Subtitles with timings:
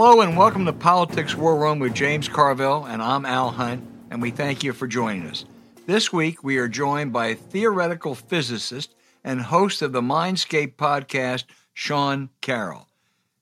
[0.00, 4.22] Hello and welcome to Politics War Room with James Carville, and I'm Al Hunt, and
[4.22, 5.44] we thank you for joining us.
[5.86, 8.94] This week we are joined by theoretical physicist
[9.24, 12.86] and host of the Mindscape podcast, Sean Carroll.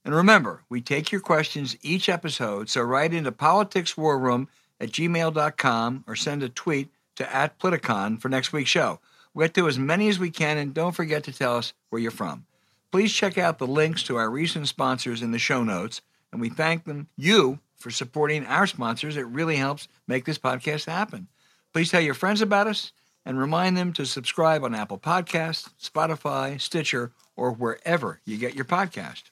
[0.02, 4.46] And remember, we take your questions each episode, so write into politicswarroom
[4.80, 8.98] at gmail.com or send a tweet to at Politicon for next week's show.
[9.34, 12.00] We'll get to as many as we can, and don't forget to tell us where
[12.00, 12.46] you're from.
[12.90, 16.00] Please check out the links to our recent sponsors in the show notes,
[16.36, 19.16] and we thank them, you, for supporting our sponsors.
[19.16, 21.28] It really helps make this podcast happen.
[21.72, 22.92] Please tell your friends about us
[23.24, 28.66] and remind them to subscribe on Apple Podcasts, Spotify, Stitcher, or wherever you get your
[28.66, 29.22] podcast.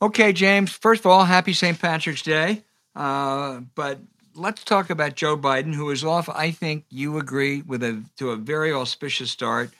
[0.00, 1.80] Okay, James, first of all, happy St.
[1.80, 2.62] Patrick's Day.
[2.94, 3.98] Uh, but
[4.36, 8.30] let's talk about Joe Biden, who is off, I think you agree, with a to
[8.30, 9.70] a very auspicious start.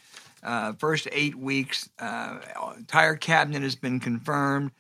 [0.43, 2.39] Uh, first eight weeks, uh,
[2.77, 4.73] entire cabinet has been confirmed.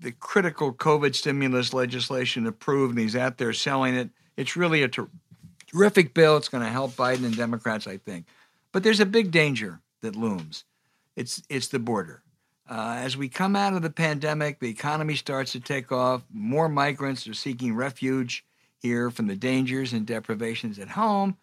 [0.00, 4.10] The critical COVID stimulus legislation approved, and he's out there selling it.
[4.36, 5.08] It's really a ter-
[5.66, 6.36] terrific bill.
[6.36, 8.26] It's going to help Biden and Democrats, I think.
[8.72, 10.64] But there's a big danger that looms.
[11.16, 12.22] It's it's the border.
[12.70, 16.22] Uh, as we come out of the pandemic, the economy starts to take off.
[16.30, 18.44] More migrants are seeking refuge
[18.80, 21.36] here from the dangers and deprivations at home.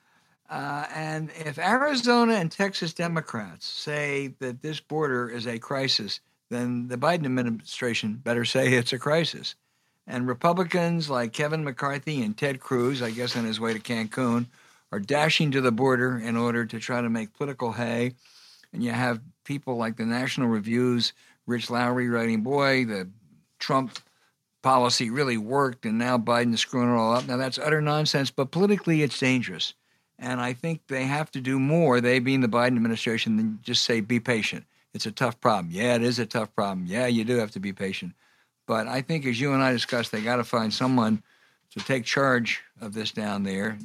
[0.50, 6.88] Uh, and if Arizona and Texas Democrats say that this border is a crisis, then
[6.88, 9.56] the Biden administration better say it's a crisis.
[10.08, 14.48] And Republicans like Kevin McCarthy and Ted Cruz, I guess on his way to Cancun,
[14.92, 18.14] are dashing to the border in order to try to make political hay.
[18.72, 21.14] And you have people like the National Review's
[21.48, 23.10] Rich Lowry writing, boy, the
[23.60, 23.98] Trump
[24.62, 27.28] policy really worked, and now Biden's screwing it all up.
[27.28, 29.74] Now, that's utter nonsense, but politically, it's dangerous.
[30.18, 33.84] And I think they have to do more, they being the Biden administration, than just
[33.84, 34.66] say, be patient.
[34.96, 35.72] It's a tough problem.
[35.72, 36.88] Yeah, it is a tough problem.
[36.88, 38.14] Yeah, you do have to be patient.
[38.66, 41.22] But I think, as you and I discussed, they got to find someone
[41.72, 43.78] to take charge of this down there,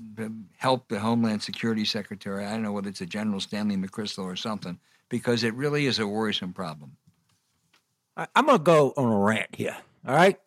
[0.56, 2.46] help the Homeland Security Secretary.
[2.46, 4.78] I don't know whether it's a General Stanley McChrystal or something,
[5.08, 6.96] because it really is a worrisome problem.
[8.16, 10.38] I'm going to go on a rant here, all right?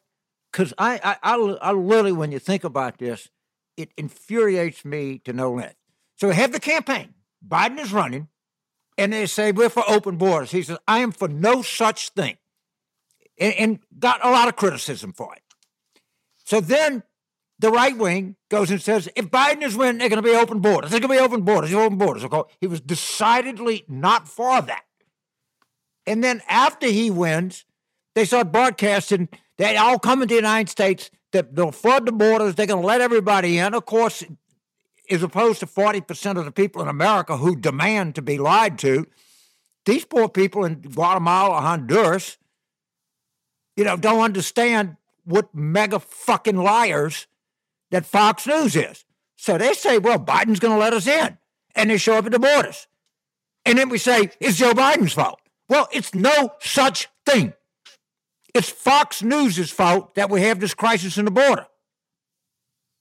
[0.50, 3.28] Because I, I, I, I literally, when you think about this,
[3.76, 5.74] it infuriates me to no end.
[6.16, 7.14] So we have the campaign.
[7.46, 8.30] Biden is running,
[8.98, 10.52] and they say, We're for open borders.
[10.52, 12.38] He says, I am for no such thing.
[13.40, 15.42] And, and got a lot of criticism for it.
[16.46, 17.04] So then
[17.60, 20.60] the right wing goes and says, if Biden is winning, they're going to be open
[20.60, 20.92] borders.
[20.92, 21.74] They're going to be open borders.
[21.74, 22.26] Open borders.
[22.60, 24.84] He was decidedly not for that.
[26.06, 27.66] And then after he wins,
[28.14, 31.10] they start broadcasting they all come into the United States.
[31.32, 32.54] That they'll flood the borders.
[32.54, 33.74] They're going to let everybody in.
[33.74, 34.24] Of course,
[35.10, 39.06] as opposed to 40% of the people in America who demand to be lied to,
[39.86, 42.38] these poor people in Guatemala Honduras,
[43.76, 47.28] you know, don't understand what mega fucking liars
[47.92, 49.06] that Fox News is.
[49.36, 51.38] So they say, well, Biden's going to let us in.
[51.76, 52.88] And they show up at the borders.
[53.66, 55.40] And then we say, it's Joe Biden's fault.
[55.68, 57.54] Well, it's no such thing.
[58.54, 61.66] It's Fox News' fault that we have this crisis in the border.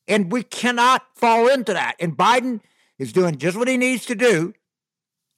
[0.09, 1.97] And we cannot fall into that.
[2.01, 2.61] And Biden
[2.99, 4.53] is doing just what he needs to do.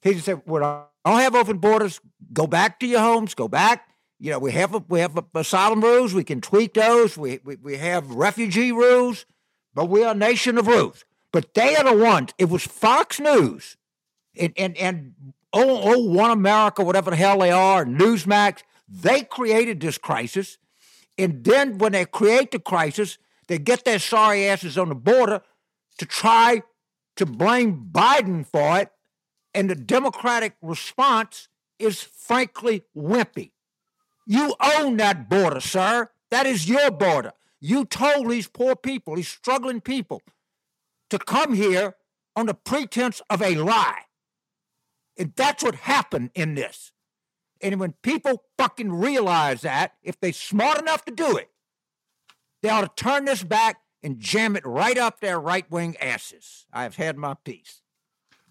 [0.01, 1.99] He just said, I don't have open borders.
[2.33, 3.33] Go back to your homes.
[3.33, 3.87] Go back.
[4.19, 6.13] You know, we have a, we have asylum rules.
[6.13, 7.17] We can tweak those.
[7.17, 9.25] We, we, we have refugee rules,
[9.73, 11.05] but we are a nation of rules.
[11.31, 12.31] But they are the ones.
[12.37, 13.77] It was Fox News
[14.39, 15.13] and, and, and
[15.53, 20.57] oh, oh, One America, whatever the hell they are, Newsmax, they created this crisis.
[21.17, 25.41] And then when they create the crisis, they get their sorry asses on the border
[25.97, 26.63] to try
[27.15, 28.91] to blame Biden for it.
[29.53, 31.47] And the Democratic response
[31.79, 33.51] is frankly wimpy.
[34.25, 36.09] You own that border, sir.
[36.31, 37.33] That is your border.
[37.61, 40.21] You told these poor people, these struggling people,
[41.09, 41.95] to come here
[42.35, 44.01] on the pretense of a lie.
[45.17, 46.91] And that's what happened in this.
[47.61, 51.49] And when people fucking realize that, if they're smart enough to do it,
[52.65, 56.65] they ought to turn this back and jam it right up their right wing asses.
[56.73, 57.81] I've had my piece.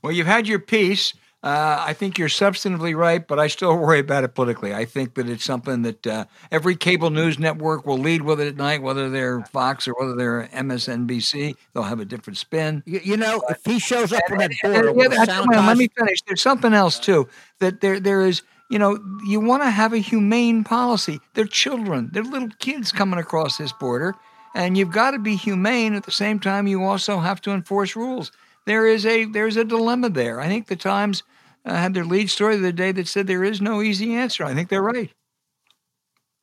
[0.03, 1.15] Well, you've had your piece.
[1.43, 4.75] Uh, I think you're substantively right, but I still worry about it politically.
[4.75, 8.49] I think that it's something that uh, every cable news network will lead with it
[8.49, 11.55] at night, whether they're Fox or whether they're MSNBC.
[11.75, 12.83] They'll have a different spin.
[12.87, 15.47] You, you know, if he shows up on that And- border and- yeah, a that's-
[15.47, 16.19] well, let me finish.
[16.27, 17.29] There's something else too.
[17.61, 18.43] That there there is.
[18.71, 21.21] You know, you want to have a humane policy.
[21.35, 22.11] They're children.
[22.13, 24.15] They're little kids coming across this border,
[24.55, 25.95] and you've got to be humane.
[25.95, 28.33] At the same time, you also have to enforce rules.
[28.67, 30.41] There is a there's a dilemma there.
[30.41, 31.23] I think the Times
[31.65, 34.45] uh, had their lead story the other day that said there is no easy answer.
[34.45, 35.11] I think they're right.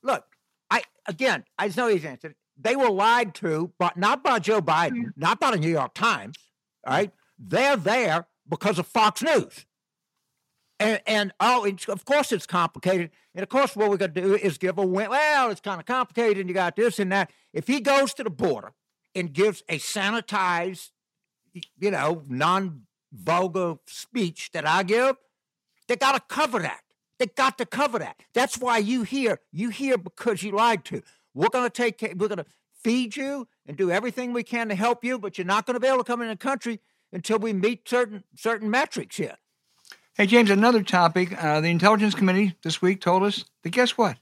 [0.04, 0.26] look,
[0.70, 2.36] I again, I just know his answer.
[2.58, 6.38] They were lied to, but not by Joe Biden, not by the New York Times.
[6.86, 9.66] All right, they're there because of Fox News.
[10.82, 13.12] And, and oh, of course it's complicated.
[13.36, 15.12] And of course, what we're going to do is give a win.
[15.12, 17.32] Well, it's kind of complicated, and you got this and that.
[17.54, 18.74] If he goes to the border
[19.14, 20.90] and gives a sanitized,
[21.80, 25.18] you know, non-vulgar speech that I give,
[25.88, 26.82] they got to cover that.
[27.20, 28.16] They got to cover that.
[28.34, 31.04] That's why you hear you hear because you lied to.
[31.36, 34.76] We're going to take we're going to feed you and do everything we can to
[34.76, 36.80] help you, but you're not going to be able to come in the country
[37.14, 39.38] until we meet certain certain metrics here.
[40.16, 41.42] Hey, James, another topic.
[41.42, 44.18] Uh, the Intelligence Committee this week told us that guess what?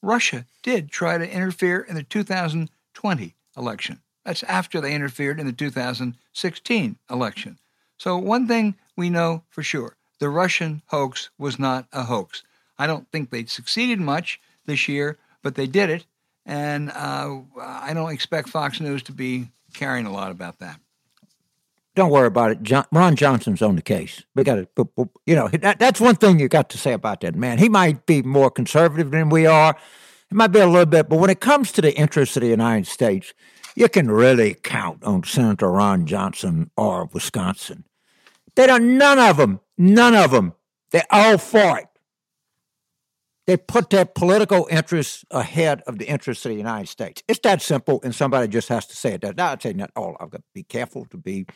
[0.00, 4.00] Russia did try to interfere in the 2020 election.
[4.24, 7.58] That's after they interfered in the 2016 election.
[7.98, 12.42] So, one thing we know for sure the Russian hoax was not a hoax.
[12.78, 16.06] I don't think they succeeded much this year, but they did it.
[16.46, 20.80] And uh, I don't expect Fox News to be caring a lot about that.
[21.94, 22.62] Don't worry about it.
[22.62, 24.22] John, Ron Johnson's on the case.
[24.34, 24.86] We got to,
[25.26, 27.58] you know, that, that's one thing you got to say about that man.
[27.58, 29.76] He might be more conservative than we are.
[30.30, 32.48] It might be a little bit, but when it comes to the interests of the
[32.48, 33.32] United States,
[33.76, 37.84] you can really count on Senator Ron Johnson or Wisconsin.
[38.56, 38.98] They don't.
[38.98, 39.60] None of them.
[39.78, 40.54] None of them.
[40.90, 41.86] They're all for it.
[43.46, 47.22] They put their political interests ahead of the interests of the United States.
[47.28, 49.36] It's that simple, and somebody just has to say it.
[49.36, 50.16] Now, I'd say not all.
[50.18, 51.46] I've got to be careful to be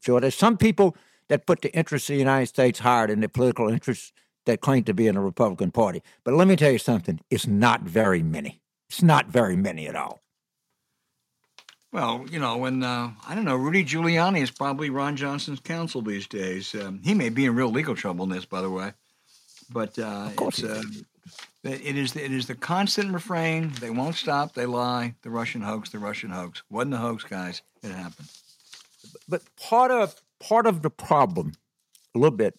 [0.00, 0.20] sure.
[0.20, 0.96] There's some people
[1.28, 4.12] that put the interests of the United States higher than the political interests
[4.46, 6.02] that claim to be in the Republican Party.
[6.24, 8.60] But let me tell you something: it's not very many.
[8.88, 10.20] It's not very many at all.
[11.92, 16.02] Well, you know, when uh, I don't know, Rudy Giuliani is probably Ron Johnson's counsel
[16.02, 16.74] these days.
[16.74, 18.92] Um, he may be in real legal trouble in this, by the way.
[19.70, 20.82] But uh, course it's, uh,
[21.64, 23.72] it is it is the constant refrain.
[23.80, 24.54] They won't stop.
[24.54, 25.14] They lie.
[25.22, 25.90] The Russian hoax.
[25.90, 26.62] The Russian hoax.
[26.70, 27.62] Wasn't a hoax, guys.
[27.82, 28.28] It happened.
[29.28, 31.52] But part of part of the problem,
[32.14, 32.58] a little bit,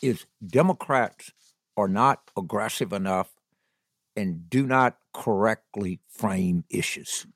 [0.00, 1.32] is Democrats
[1.76, 3.30] are not aggressive enough
[4.16, 7.26] and do not correctly frame issues.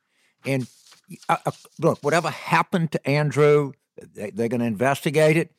[0.45, 0.69] And
[1.29, 1.51] uh, uh,
[1.81, 3.73] look, whatever happened to Andrew,
[4.15, 5.53] they, they're going to investigate it.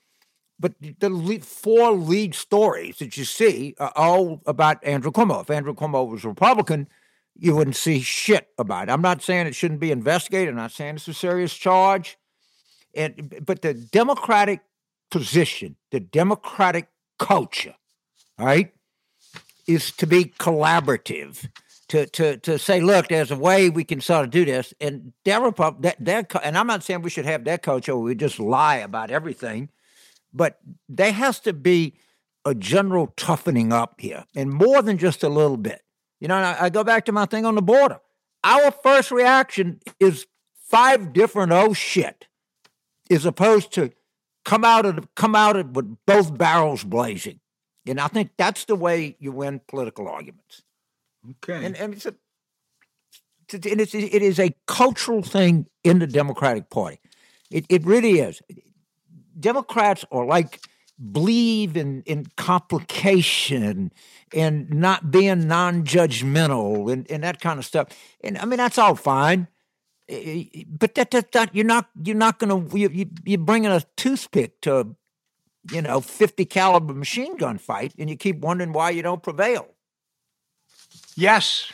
[0.59, 5.41] But the lead, four lead stories that you see are all about Andrew Cuomo.
[5.41, 6.87] If Andrew Cuomo was a Republican,
[7.35, 8.91] you wouldn't see shit about it.
[8.91, 10.49] I'm not saying it shouldn't be investigated.
[10.49, 12.17] I'm not saying it's a serious charge.
[12.97, 14.61] And but the Democratic
[15.09, 16.89] position, the Democratic
[17.19, 17.75] culture,
[18.37, 18.73] right,
[19.67, 21.47] is to be collaborative.
[21.91, 25.13] To, to, to say, look, there's a way we can sort of do this, and
[25.23, 28.13] their Repub- that, their, and I'm not saying we should have that culture where we
[28.13, 29.69] just lie about everything,
[30.33, 30.59] but
[30.89, 31.93] there has to be
[32.43, 35.81] a general toughening up here, and more than just a little bit.
[36.19, 38.01] You know, I, I go back to my thing on the border.
[38.43, 42.26] Our first reaction is five different oh shit,
[43.09, 43.91] as opposed to
[44.45, 47.39] come out of come out of with both barrels blazing.
[47.85, 50.63] And I think that's the way you win political arguments.
[51.43, 51.65] Okay.
[51.65, 52.15] And, and it's a,
[53.53, 56.99] and it's, it is a cultural thing in the Democratic Party.
[57.49, 58.41] It, it really is.
[59.39, 60.59] Democrats are like
[61.11, 63.91] believe in, in complication
[64.33, 67.87] and not being non-judgmental and, and that kind of stuff.
[68.23, 69.47] And I mean that's all fine,
[70.07, 73.81] but that, that, that you're not you're not going to you, you, you're bringing a
[73.97, 74.85] toothpick to a,
[75.71, 79.67] you know 50 caliber machine gun fight, and you keep wondering why you don't prevail.
[81.15, 81.71] yes.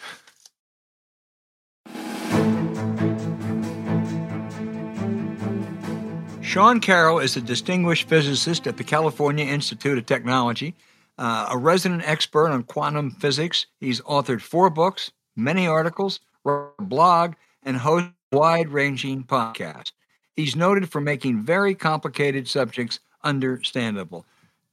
[6.41, 10.75] Sean Carroll is a distinguished physicist at the California Institute of Technology,
[11.17, 13.65] uh, a resident expert on quantum physics.
[13.79, 19.91] He's authored four books, many articles, wrote a blog, and hosts wide ranging podcast.
[20.35, 24.25] He's noted for making very complicated subjects understandable.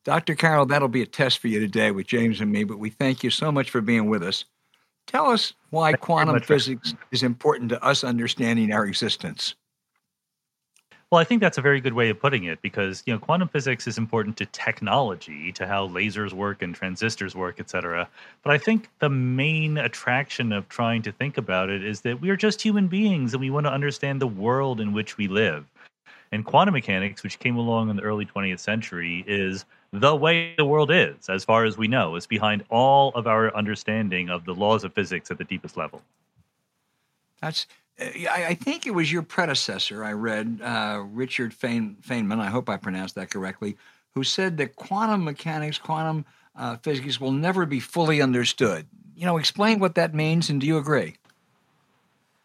[0.05, 0.35] Dr.
[0.35, 3.23] Carroll, that'll be a test for you today with James and me, but we thank
[3.23, 4.47] you so much for being with us.
[5.07, 9.55] Tell us why quantum physics is important to us understanding our existence.
[11.11, 13.49] Well, I think that's a very good way of putting it because you know quantum
[13.49, 18.09] physics is important to technology, to how lasers work and transistors work, et cetera.
[18.45, 22.31] But I think the main attraction of trying to think about it is that we
[22.31, 25.67] are just human beings and we want to understand the world in which we live.
[26.31, 30.65] And quantum mechanics, which came along in the early 20th century, is the way the
[30.65, 32.15] world is, as far as we know.
[32.15, 36.03] It's behind all of our understanding of the laws of physics at the deepest level.
[37.41, 37.67] That's.
[38.01, 40.05] I I think it was your predecessor.
[40.05, 42.41] I read uh, Richard Feyn- Feynman.
[42.41, 43.77] I hope I pronounced that correctly.
[44.15, 46.25] Who said that quantum mechanics, quantum
[46.57, 48.87] uh, physics, will never be fully understood.
[49.15, 51.17] You know, explain what that means, and do you agree?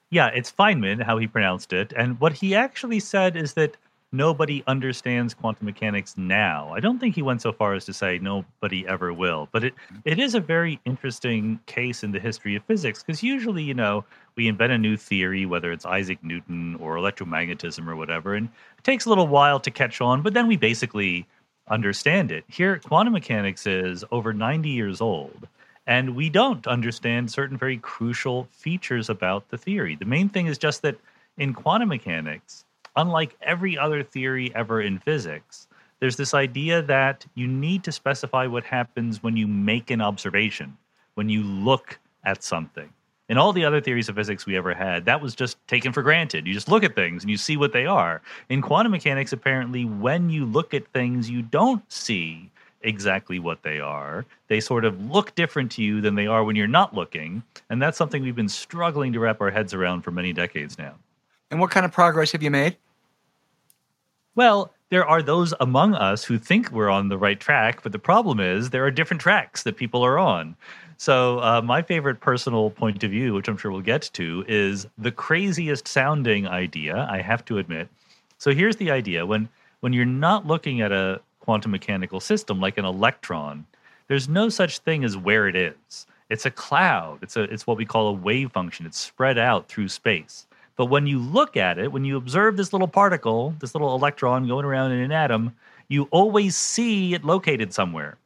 [0.09, 1.91] Yeah, it's Feynman, how he pronounced it.
[1.95, 3.75] And what he actually said is that
[4.11, 6.71] nobody understands quantum mechanics now.
[6.73, 9.73] I don't think he went so far as to say nobody ever will, but it,
[10.05, 14.05] it is a very interesting case in the history of physics because usually, you know,
[14.35, 18.83] we invent a new theory, whether it's Isaac Newton or electromagnetism or whatever, and it
[18.83, 21.25] takes a little while to catch on, but then we basically
[21.67, 22.43] understand it.
[22.47, 25.47] Here, quantum mechanics is over 90 years old.
[25.87, 29.95] And we don't understand certain very crucial features about the theory.
[29.95, 30.97] The main thing is just that
[31.37, 32.65] in quantum mechanics,
[32.95, 35.67] unlike every other theory ever in physics,
[35.99, 40.75] there's this idea that you need to specify what happens when you make an observation,
[41.13, 42.89] when you look at something.
[43.27, 46.03] In all the other theories of physics we ever had, that was just taken for
[46.03, 46.45] granted.
[46.45, 48.21] You just look at things and you see what they are.
[48.49, 52.51] In quantum mechanics, apparently, when you look at things, you don't see
[52.81, 54.25] exactly what they are.
[54.47, 57.41] They sort of look different to you than they are when you're not looking.
[57.71, 60.93] And that's something we've been struggling to wrap our heads around for many decades now.
[61.49, 62.77] And what kind of progress have you made?
[64.35, 67.99] Well, there are those among us who think we're on the right track, but the
[67.99, 70.55] problem is there are different tracks that people are on.
[70.97, 74.87] So, uh, my favorite personal point of view, which I'm sure we'll get to, is
[74.97, 77.89] the craziest sounding idea, I have to admit.
[78.37, 79.49] So, here's the idea when,
[79.81, 83.65] when you're not looking at a quantum mechanical system like an electron,
[84.07, 86.07] there's no such thing as where it is.
[86.29, 89.67] It's a cloud, it's, a, it's what we call a wave function, it's spread out
[89.67, 90.47] through space.
[90.75, 94.47] But when you look at it, when you observe this little particle, this little electron
[94.47, 95.55] going around in an atom,
[95.87, 98.17] you always see it located somewhere.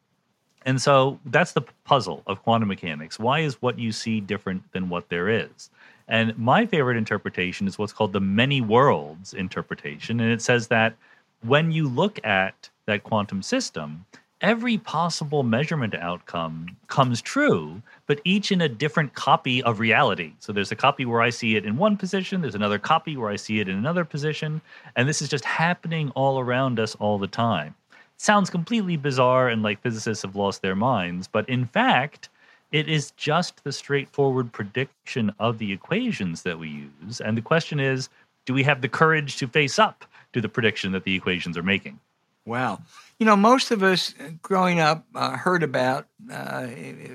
[0.66, 3.20] And so that's the puzzle of quantum mechanics.
[3.20, 5.70] Why is what you see different than what there is?
[6.08, 10.20] And my favorite interpretation is what's called the many worlds interpretation.
[10.20, 10.96] And it says that
[11.46, 14.06] when you look at that quantum system,
[14.42, 20.34] every possible measurement outcome comes true, but each in a different copy of reality.
[20.40, 23.30] So there's a copy where I see it in one position, there's another copy where
[23.30, 24.62] I see it in another position,
[24.96, 27.76] and this is just happening all around us all the time.
[28.20, 32.30] Sounds completely bizarre and like physicists have lost their minds, but in fact,
[32.72, 37.22] it is just the straightforward prediction of the equations that we use.
[37.22, 38.10] And the question is
[38.46, 41.64] do we have the courage to face up to the prediction that the equations are
[41.64, 42.00] making?
[42.46, 42.82] Wow.
[43.20, 46.68] You know, most of us growing up uh, heard about, uh,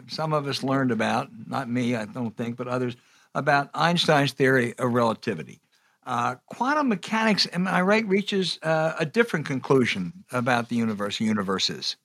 [0.06, 2.96] some of us learned about, not me, I don't think, but others,
[3.34, 5.60] about Einstein's theory of relativity.
[6.06, 11.28] Uh, quantum mechanics, am I right, reaches uh, a different conclusion about the universe and
[11.28, 11.96] universes.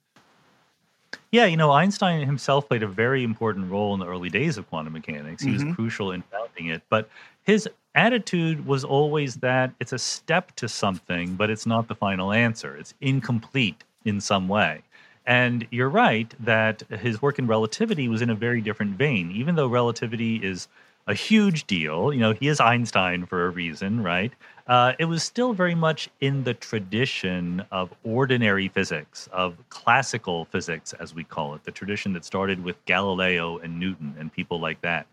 [1.32, 4.68] Yeah, you know, Einstein himself played a very important role in the early days of
[4.70, 5.44] quantum mechanics.
[5.44, 7.10] He was crucial in founding it, but
[7.44, 12.32] his attitude was always that it's a step to something, but it's not the final
[12.32, 12.75] answer.
[12.77, 14.82] It's incomplete in some way.
[15.25, 19.32] And you're right that his work in relativity was in a very different vein.
[19.32, 20.68] Even though relativity is
[21.10, 24.32] a huge deal, you know, he is Einstein for a reason, right?
[24.68, 30.94] Uh, it was still very much in the tradition of ordinary physics, of classical physics,
[31.00, 34.80] as we call it, the tradition that started with Galileo and Newton and people like
[34.82, 35.08] that.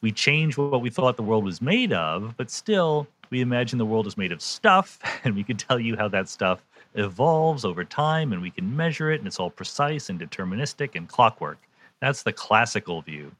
[0.00, 3.84] We changed what we thought the world was made of, but still, we imagine the
[3.84, 7.84] world is made of stuff, and we can tell you how that stuff evolves over
[7.84, 11.58] time, and we can measure it, and it's all precise and deterministic and clockwork.
[12.00, 13.30] That's the classical view.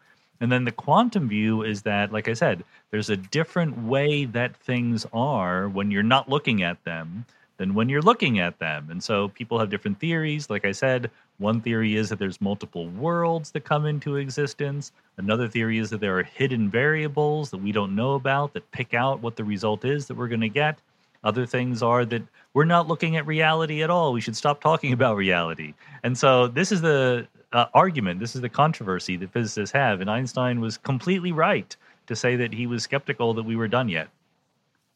[0.41, 4.57] And then the quantum view is that, like I said, there's a different way that
[4.57, 7.25] things are when you're not looking at them
[7.57, 8.89] than when you're looking at them.
[8.91, 10.51] And so people have different theories.
[10.51, 14.93] Like I said, one theory is that there's multiple worlds that come into existence.
[15.19, 18.95] Another theory is that there are hidden variables that we don't know about that pick
[18.95, 20.79] out what the result is that we're going to get.
[21.23, 22.23] Other things are that
[22.53, 24.13] we're not looking at reality at all.
[24.13, 25.75] We should stop talking about reality.
[26.03, 30.01] And so this is the uh, argument, this is the controversy that physicists have.
[30.03, 31.75] And Einstein was completely right
[32.07, 34.09] to say that he was skeptical that we were done yet.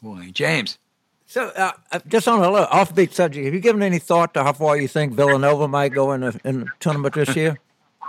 [0.02, 0.78] Boy, James.
[1.26, 4.42] So, uh, uh, just on a little offbeat subject, have you given any thought to
[4.42, 7.58] how far you think Villanova might go in the, in the tournament this year?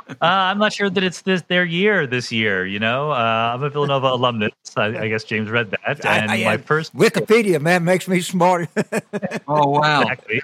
[0.09, 2.65] Uh, I'm not sure that it's this their year this year.
[2.65, 4.51] You know, uh, I'm a Villanova alumnus.
[4.75, 8.19] I, I guess James read that, and I- I- my first Wikipedia, man, makes me
[8.21, 8.69] smart.
[9.47, 10.01] Oh wow!
[10.01, 10.41] exactly.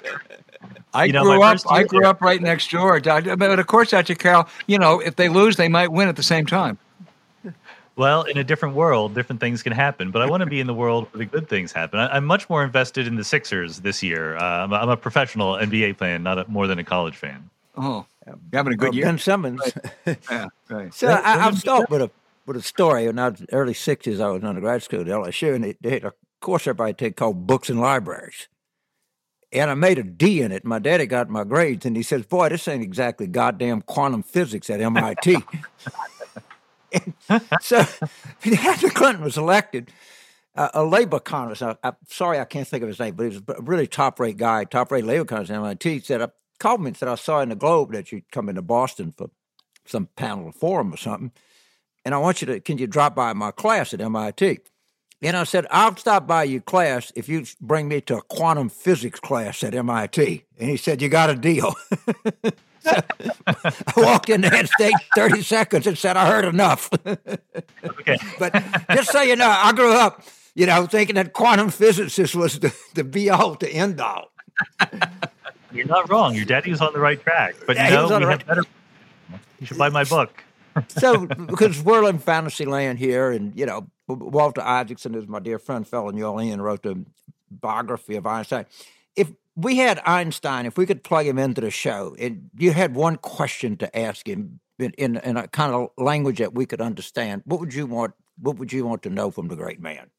[0.96, 1.58] I You know, grew up.
[1.70, 3.00] I year- grew up right next door.
[3.00, 4.16] But of course, Dr.
[4.16, 6.78] Carroll, you know, if they lose, they might win at the same time.
[7.98, 10.12] Well, in a different world, different things can happen.
[10.12, 11.98] But I want to be in the world where the good things happen.
[12.00, 14.36] I, I'm much more invested in the Sixers this year.
[14.36, 17.50] Uh, I'm, a, I'm a professional NBA fan, not a, more than a college fan.
[17.78, 19.06] Oh, you're having a good Uh, year.
[19.06, 19.62] Ben Simmons.
[20.30, 20.94] Yeah, right.
[20.94, 22.12] So Well, I, I'll then- start with a
[22.46, 23.06] with a story.
[23.06, 26.04] In the early '60s, I was in undergrad school at LSU, and they, they had
[26.04, 28.48] a course everybody take called Books and Libraries.
[29.56, 30.66] And I made a D in it.
[30.66, 34.70] My daddy got my grades, and he says, "Boy, this ain't exactly goddamn quantum physics
[34.70, 35.38] at MIT."
[37.62, 37.78] So
[38.60, 39.92] after Clinton was elected,
[40.56, 43.30] uh, a labor economist, I, I'm sorry I can't think of his name, but he
[43.30, 46.82] was a really top rate guy, top rate labor economist at MIT, said, I called
[46.82, 49.30] me and said, I saw in the Globe that you'd come into Boston for
[49.86, 51.32] some panel or forum or something.
[52.06, 54.60] And I want you to, can you drop by my class at MIT?
[55.26, 58.70] And I said, I'll stop by your class if you bring me to a quantum
[58.70, 60.46] physics class at MIT.
[60.60, 61.74] And he said, You got a deal.
[62.86, 63.02] So
[63.48, 66.88] I walked in there, stayed 30 seconds, and said, I heard enough.
[67.04, 68.18] Okay.
[68.40, 68.54] but
[68.92, 70.22] just so you know, I grew up,
[70.54, 74.32] you know, thinking that quantum physicist was the, the be all to end all.
[75.72, 76.36] You're not wrong.
[76.36, 77.56] Your daddy was on the right track.
[77.66, 78.64] But Yeah, you know, we the have better.
[79.60, 80.44] You should buy my book.
[80.90, 85.60] so because we're in fantasy land here, and you know Walter Isaacson who's my dear
[85.60, 87.06] friend, fellow New Orleans, wrote the
[87.50, 88.66] biography of Einstein.
[89.16, 92.96] If we had Einstein, if we could plug him into the show, and you had
[92.96, 96.82] one question to ask him in, in, in a kind of language that we could
[96.82, 98.14] understand, what would you want?
[98.42, 100.10] What would you want to know from the great man?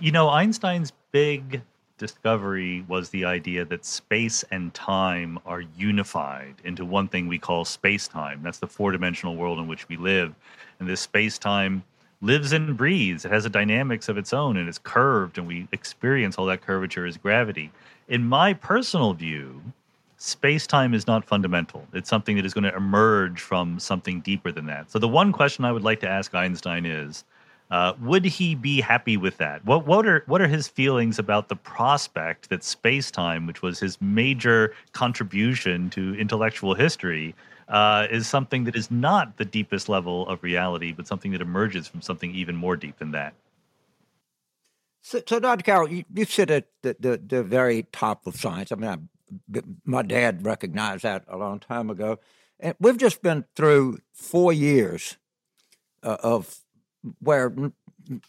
[0.00, 1.62] You know, Einstein's big
[1.96, 7.64] discovery was the idea that space and time are unified into one thing we call
[7.64, 8.40] space time.
[8.42, 10.34] That's the four dimensional world in which we live.
[10.82, 11.84] And this space time
[12.22, 13.24] lives and breathes.
[13.24, 16.62] It has a dynamics of its own and it's curved, and we experience all that
[16.62, 17.70] curvature as gravity.
[18.08, 19.62] In my personal view,
[20.16, 21.86] space time is not fundamental.
[21.92, 24.90] It's something that is going to emerge from something deeper than that.
[24.90, 27.22] So, the one question I would like to ask Einstein is
[27.70, 29.64] uh, would he be happy with that?
[29.64, 33.78] What what are what are his feelings about the prospect that space time, which was
[33.78, 37.36] his major contribution to intellectual history,
[37.72, 41.88] uh, is something that is not the deepest level of reality, but something that emerges
[41.88, 43.32] from something even more deep than that?
[45.00, 45.64] So, so Dr.
[45.64, 48.70] Carroll, you, you sit at the, the, the very top of science.
[48.70, 52.20] I mean, I, my dad recognized that a long time ago.
[52.60, 55.16] And we've just been through four years
[56.02, 56.58] uh, of
[57.20, 57.52] where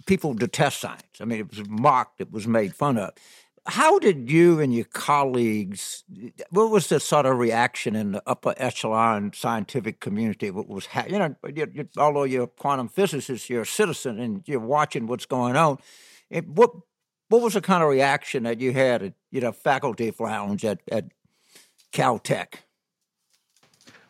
[0.05, 1.19] people detest science.
[1.19, 3.11] I mean, it was mocked, it was made fun of.
[3.65, 6.03] How did you and your colleagues?
[6.49, 10.51] What was the sort of reaction in the upper echelon scientific community?
[10.51, 11.35] What was ha- you know?
[11.47, 15.55] You, you, although you're a quantum physicist, you're a citizen and you're watching what's going
[15.55, 15.77] on.
[16.29, 16.71] It, what
[17.29, 20.81] what was the kind of reaction that you had at you know faculty lounge at
[20.91, 21.05] at
[21.93, 22.55] Caltech?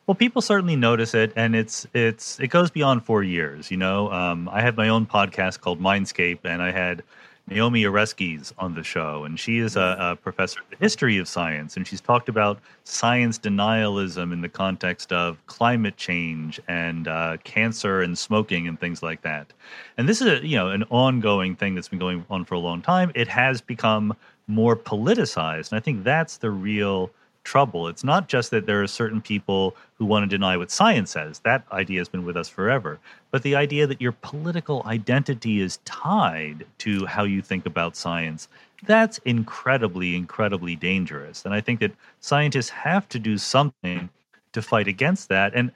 [0.08, 3.72] Well, people certainly notice it, and it's it's it goes beyond four years.
[3.72, 7.04] You know, um, I have my own podcast called Mindscape, and I had
[7.48, 11.28] Naomi Oreskes on the show, and she is a, a professor of the history of
[11.28, 17.38] science, and she's talked about science denialism in the context of climate change and uh,
[17.44, 19.52] cancer and smoking and things like that.
[19.98, 22.60] And this is a you know an ongoing thing that's been going on for a
[22.60, 23.12] long time.
[23.14, 24.16] It has become
[24.48, 27.12] more politicized, and I think that's the real
[27.44, 27.88] trouble.
[27.88, 31.40] It's not just that there are certain people who want to deny what science says.
[31.40, 33.00] That idea has been with us forever.
[33.32, 38.48] But the idea that your political identity is tied to how you think about science,
[38.86, 41.46] that's incredibly, incredibly dangerous.
[41.46, 44.10] And I think that scientists have to do something
[44.54, 45.54] to fight against that.
[45.56, 45.72] And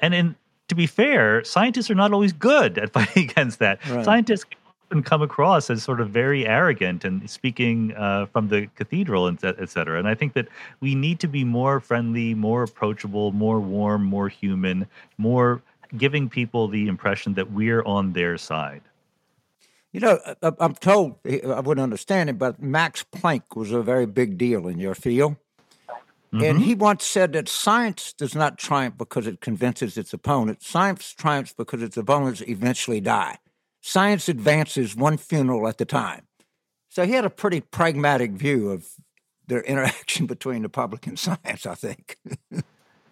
[0.00, 0.36] and in
[0.68, 3.86] to be fair, scientists are not always good at fighting against that.
[3.88, 4.04] Right.
[4.04, 4.44] Scientists
[4.88, 9.42] often come across as sort of very arrogant and speaking uh, from the cathedral, and
[9.44, 9.98] et et cetera.
[9.98, 10.48] And I think that
[10.80, 14.86] we need to be more friendly, more approachable, more warm, more human,
[15.18, 15.60] more
[15.96, 18.80] giving people the impression that we're on their side.
[19.92, 23.82] You know, I- I'm told eh, I wouldn't understand it, but Max Planck was a
[23.82, 25.36] very big deal in your field.
[26.30, 26.58] And mm-hmm.
[26.58, 30.68] he once said that science does not triumph because it convinces its opponents.
[30.68, 33.38] Science triumphs because its opponents eventually die.
[33.88, 36.26] Science advances one funeral at a time.
[36.90, 38.86] So he had a pretty pragmatic view of
[39.46, 42.18] their interaction between the public and science, I think.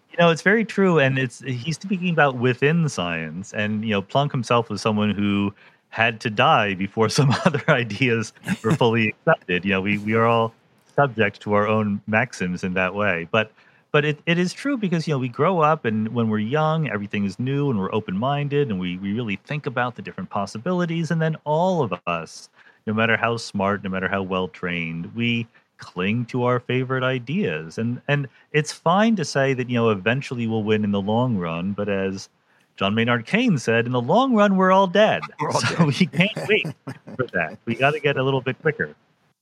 [0.09, 4.01] You know, it's very true, and it's he's speaking about within science, and you know,
[4.01, 5.53] Planck himself was someone who
[5.89, 9.63] had to die before some other ideas were fully accepted.
[9.63, 10.55] You know, we we are all
[10.95, 13.51] subject to our own maxims in that way, but.
[13.97, 16.87] But it, it is true because you know we grow up and when we're young
[16.87, 21.09] everything is new and we're open-minded and we, we really think about the different possibilities.
[21.09, 22.47] And then all of us
[22.85, 25.47] no matter how smart no matter how well trained we
[25.79, 27.79] cling to our favorite ideas.
[27.79, 31.35] And and it's fine to say that you know eventually we'll win in the long
[31.35, 32.29] run but as
[32.75, 35.23] john maynard keynes said in the long run we're all dead.
[35.39, 36.67] We're all so we can't wait
[37.15, 37.57] for that.
[37.65, 38.93] We got to get a little bit quicker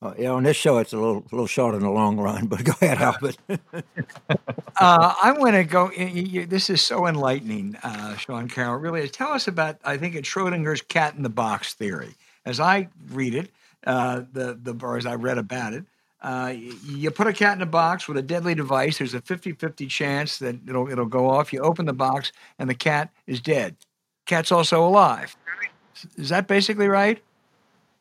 [0.05, 2.63] Uh, yeah, on this show, it's a little little short in the long run, but
[2.63, 3.37] go ahead, Albert.
[4.79, 5.85] Uh, I'm going to go.
[5.97, 8.77] y- y- y- This is so enlightening, uh, Sean Carroll.
[8.77, 9.77] Really, tell us about.
[9.85, 12.15] I think it's Schrodinger's cat in the box theory.
[12.45, 13.51] As I read it,
[13.87, 15.85] uh, the the or as I read about it,
[16.21, 18.97] uh, you put a cat in a box with a deadly device.
[18.97, 21.53] There's a 50-50 chance that it'll it'll go off.
[21.53, 23.77] You open the box and the cat is dead.
[24.25, 25.37] Cat's also alive.
[26.17, 27.23] Is that basically right?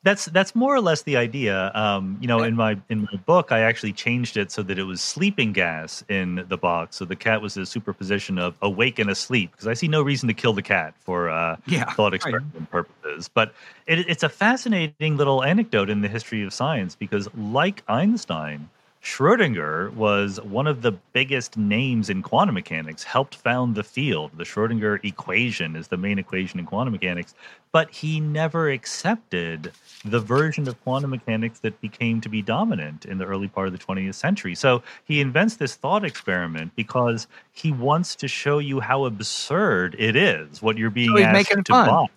[0.05, 1.71] That's that's more or less the idea.
[1.73, 4.83] Um, you know, in my in my book, I actually changed it so that it
[4.83, 6.95] was sleeping gas in the box.
[6.97, 9.51] So the cat was a superposition of awake and asleep.
[9.51, 12.13] Because I see no reason to kill the cat for uh, Yeah, thought right.
[12.13, 13.27] experiment purposes.
[13.27, 13.53] But
[13.87, 18.69] it, it's a fascinating little anecdote in the history of science because, like Einstein,
[19.05, 24.31] Schrodinger was one of the biggest names in quantum mechanics, helped found the field.
[24.35, 27.35] The Schrodinger equation is the main equation in quantum mechanics,
[27.71, 29.71] but he never accepted
[30.03, 33.73] the version of quantum mechanics that became to be dominant in the early part of
[33.73, 34.55] the 20th century.
[34.55, 40.15] So he invents this thought experiment because he wants to show you how absurd it
[40.15, 41.87] is what you're being So asked to fun.
[41.87, 42.07] buy.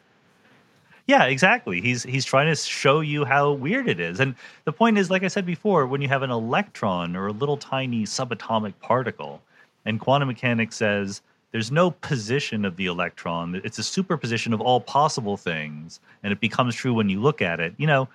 [1.08, 1.80] Yeah, exactly.
[1.80, 4.20] He's he's trying to show you how weird it is.
[4.20, 7.32] And the point is, like I said before, when you have an electron or a
[7.32, 9.40] little tiny subatomic particle,
[9.86, 14.82] and quantum mechanics says there's no position of the electron, it's a superposition of all
[14.82, 17.72] possible things, and it becomes true when you look at it.
[17.78, 18.06] You know,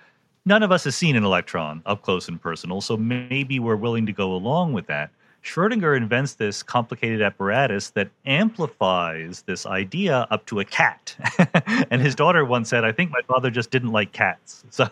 [0.46, 4.06] none of us has seen an electron up close and personal, so maybe we're willing
[4.06, 5.10] to go along with that.
[5.44, 11.14] Schrodinger invents this complicated apparatus that amplifies this idea up to a cat.
[11.90, 14.64] and his daughter once said, I think my father just didn't like cats.
[14.74, 14.88] So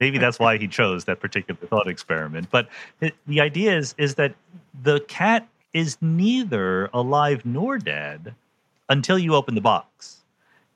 [0.00, 2.48] maybe that's why he chose that particular thought experiment.
[2.50, 2.68] But
[3.02, 4.34] it, the idea is, is that
[4.82, 8.34] the cat is neither alive nor dead
[8.88, 10.22] until you open the box.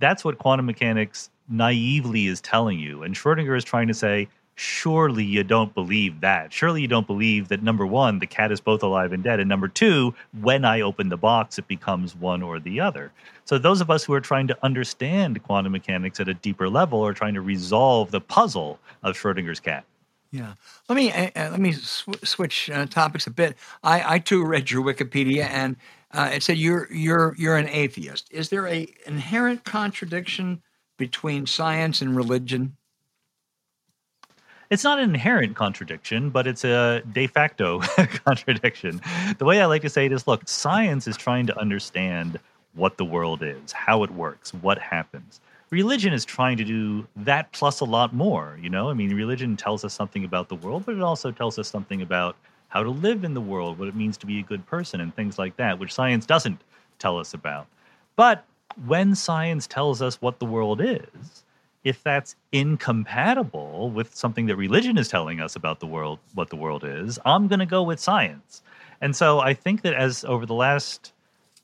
[0.01, 3.05] That's what quantum mechanics naively is telling you.
[3.05, 6.53] And Schrodinger is trying to say, surely you don't believe that.
[6.53, 9.41] Surely you don't believe that number one, the cat is both alive and dead.
[9.41, 13.13] And number two, when I open the box, it becomes one or the other.
[13.45, 17.05] So those of us who are trying to understand quantum mechanics at a deeper level
[17.05, 19.85] are trying to resolve the puzzle of Schrodinger's cat.
[20.31, 20.55] Yeah.
[20.89, 23.55] Let me uh, uh, let me sw- switch uh, topics a bit.
[23.83, 25.77] I, I too read your Wikipedia, and
[26.13, 28.29] uh, it said you're you're you're an atheist.
[28.31, 30.63] Is there a inherent contradiction
[30.97, 32.79] between science and religion?
[34.73, 37.81] It's not an inherent contradiction, but it's a de facto
[38.25, 39.03] contradiction.
[39.37, 42.41] The way I like to say it is look, science is trying to understand
[42.73, 45.43] what the world is, how it works, what happens.
[45.69, 48.59] Religion is trying to do that plus a lot more.
[48.63, 51.59] You know, I mean, religion tells us something about the world, but it also tells
[51.59, 52.35] us something about
[52.69, 55.15] how to live in the world, what it means to be a good person, and
[55.15, 56.59] things like that, which science doesn't
[56.99, 57.67] tell us about.
[58.17, 58.47] But
[58.87, 61.45] when science tells us what the world is,
[61.85, 66.57] if that's incompatible with something that religion is telling us about the world, what the
[66.57, 68.63] world is, I'm going to go with science.
[69.01, 71.13] And so I think that as over the last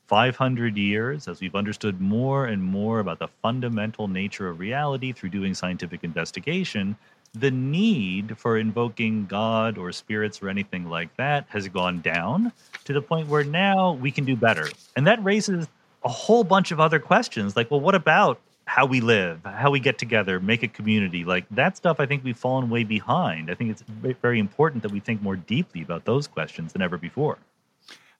[0.07, 5.29] 500 years, as we've understood more and more about the fundamental nature of reality through
[5.29, 6.97] doing scientific investigation,
[7.33, 12.51] the need for invoking God or spirits or anything like that has gone down
[12.85, 14.67] to the point where now we can do better.
[14.95, 15.67] And that raises
[16.03, 19.79] a whole bunch of other questions like, well, what about how we live, how we
[19.79, 21.25] get together, make a community?
[21.25, 23.49] Like that stuff, I think we've fallen way behind.
[23.49, 23.83] I think it's
[24.21, 27.39] very important that we think more deeply about those questions than ever before.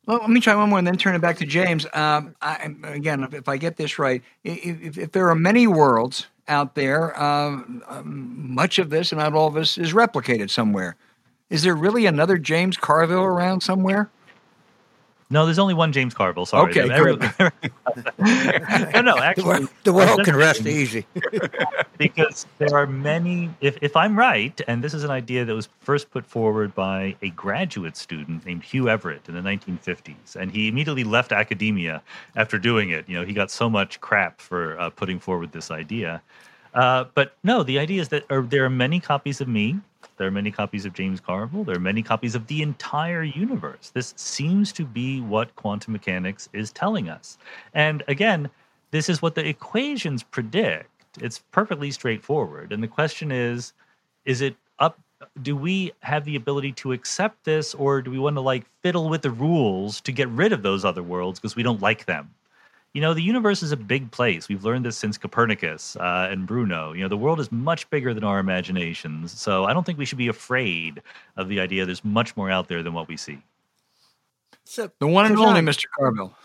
[0.07, 1.85] Well, let me try one more and then turn it back to James.
[1.93, 6.25] Um, I, again, if, if I get this right, if, if there are many worlds
[6.47, 10.95] out there, um, um, much of this and not all of this is replicated somewhere.
[11.51, 14.09] Is there really another James Carville around somewhere?
[15.31, 16.45] No, there's only one James Carville.
[16.47, 16.71] Sorry.
[16.71, 17.15] Okay, no, no,
[19.15, 21.05] The, actually, the world can rest easy.
[21.99, 25.69] because there are many if, if i'm right and this is an idea that was
[25.81, 30.67] first put forward by a graduate student named hugh everett in the 1950s and he
[30.67, 32.01] immediately left academia
[32.35, 35.69] after doing it you know he got so much crap for uh, putting forward this
[35.69, 36.21] idea
[36.73, 39.77] uh, but no the idea is that are, there are many copies of me
[40.17, 43.91] there are many copies of james carville there are many copies of the entire universe
[43.93, 47.37] this seems to be what quantum mechanics is telling us
[47.73, 48.49] and again
[48.91, 50.89] this is what the equations predict.
[51.21, 52.71] It's perfectly straightforward.
[52.71, 53.73] And the question is
[54.25, 54.99] is it up
[55.41, 59.09] do we have the ability to accept this or do we want to like fiddle
[59.09, 62.33] with the rules to get rid of those other worlds because we don't like them?
[62.93, 64.49] You know, the universe is a big place.
[64.49, 66.93] We've learned this since Copernicus uh, and Bruno.
[66.93, 69.31] You know, the world is much bigger than our imaginations.
[69.39, 71.03] So I don't think we should be afraid
[71.37, 73.39] of the idea there's much more out there than what we see.
[74.63, 75.85] So The one and so only John, Mr.
[75.97, 76.35] Carville.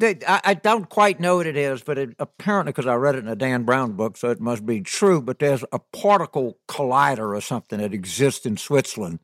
[0.00, 3.18] I, I don't quite know what it is, but it, apparently, because I read it
[3.18, 5.20] in a Dan Brown book, so it must be true.
[5.20, 9.20] But there's a particle collider or something that exists in Switzerland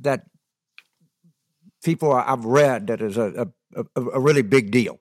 [0.00, 0.26] that
[1.82, 4.98] people I- I've read that is a a, a, a really big deal.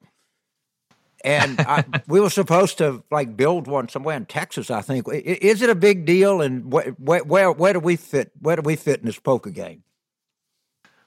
[1.24, 5.08] And I, we were supposed to like build one somewhere in Texas, I think.
[5.12, 6.42] Is it a big deal?
[6.42, 8.32] And where where where, where do we fit?
[8.40, 9.84] Where do we fit in this poker game?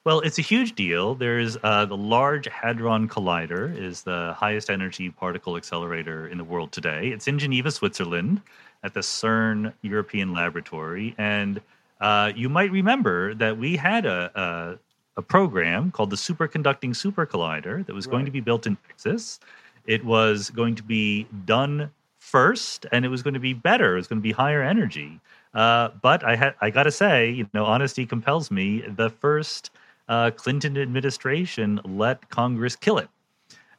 [0.02, 1.14] Well, it's a huge deal.
[1.14, 6.72] There's uh, the Large Hadron Collider is the highest energy particle accelerator in the world
[6.72, 7.08] today.
[7.08, 8.40] It's in Geneva, Switzerland,
[8.82, 11.60] at the CERN European Laboratory, and
[12.00, 14.78] uh, you might remember that we had a, a
[15.20, 19.38] a program called the Superconducting Super Collider that was going to be built in Texas.
[19.86, 23.94] It was going to be done first, and it was going to be better.
[23.94, 25.20] It was going to be higher energy.
[25.52, 28.82] Uh, but I had I got to say, you know, honesty compels me.
[28.82, 29.70] The first
[30.08, 33.08] uh, Clinton administration let Congress kill it.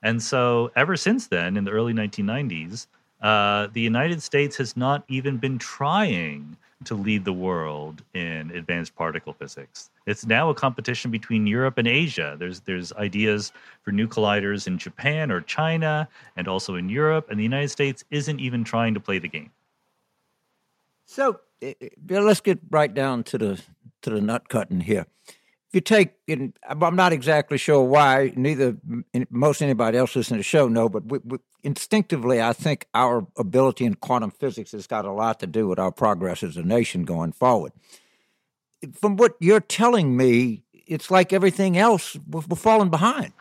[0.04, 2.88] And so, ever since then, in the early 1990s,
[3.22, 8.96] uh, the United States has not even been trying to lead the world in advanced
[8.96, 9.89] particle physics.
[10.06, 12.36] It's now a competition between Europe and Asia.
[12.39, 13.52] There's there's ideas
[13.84, 17.28] for new colliders in Japan or China, and also in Europe.
[17.30, 19.52] And the United States isn't even trying to play the game.
[21.06, 21.89] So eh, eh,
[22.20, 23.62] let's get right down to the
[24.02, 25.06] to the nut cutting here.
[25.72, 28.76] If you take, and I'm not exactly sure why, neither
[29.30, 33.26] most anybody else listening to the show know, but we, we, instinctively, I think our
[33.38, 36.62] ability in quantum physics has got a lot to do with our progress as a
[36.62, 37.72] nation going forward.
[39.00, 43.32] From what you're telling me, it's like everything else, we're, we're falling behind.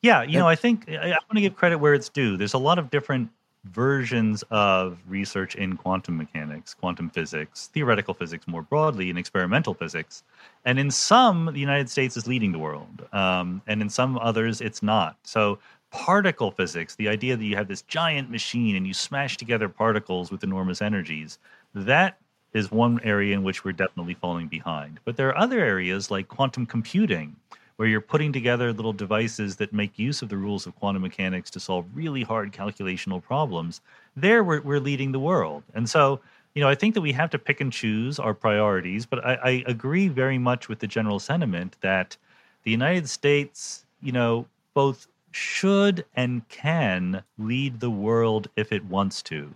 [0.00, 2.38] Yeah, you know, I think I, I want to give credit where it's due.
[2.38, 3.28] There's a lot of different
[3.72, 10.22] versions of research in quantum mechanics, quantum physics, theoretical physics more broadly, and experimental physics.
[10.64, 14.60] And in some, the United States is leading the world, um, and in some others,
[14.60, 15.16] it's not.
[15.22, 15.58] So,
[15.90, 20.30] particle physics, the idea that you have this giant machine and you smash together particles
[20.30, 21.38] with enormous energies,
[21.74, 22.18] that
[22.52, 25.00] is one area in which we're definitely falling behind.
[25.04, 27.36] But there are other areas like quantum computing
[27.78, 31.48] where you're putting together little devices that make use of the rules of quantum mechanics
[31.48, 33.80] to solve really hard calculational problems,
[34.16, 35.62] there we're, we're leading the world.
[35.74, 36.18] And so,
[36.56, 39.34] you know, I think that we have to pick and choose our priorities, but I,
[39.34, 42.16] I agree very much with the general sentiment that
[42.64, 49.22] the United States, you know, both should and can lead the world if it wants
[49.22, 49.54] to.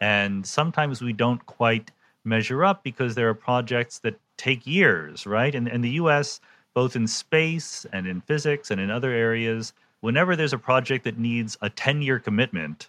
[0.00, 1.90] And sometimes we don't quite
[2.22, 5.56] measure up because there are projects that take years, right?
[5.56, 6.40] And, and the US
[6.74, 11.18] both in space and in physics and in other areas, whenever there's a project that
[11.18, 12.88] needs a 10 year commitment,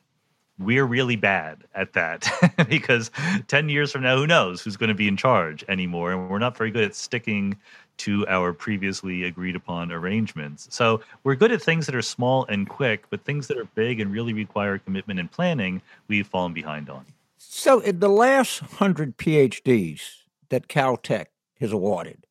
[0.58, 2.28] we're really bad at that
[2.70, 3.12] because
[3.48, 6.12] 10 years from now, who knows who's going to be in charge anymore?
[6.12, 7.58] And we're not very good at sticking
[7.98, 10.68] to our previously agreed upon arrangements.
[10.70, 14.00] So we're good at things that are small and quick, but things that are big
[14.00, 17.06] and really require commitment and planning, we've fallen behind on.
[17.38, 20.02] So, in the last hundred PhDs
[20.50, 21.28] that Caltech
[21.60, 22.26] has awarded,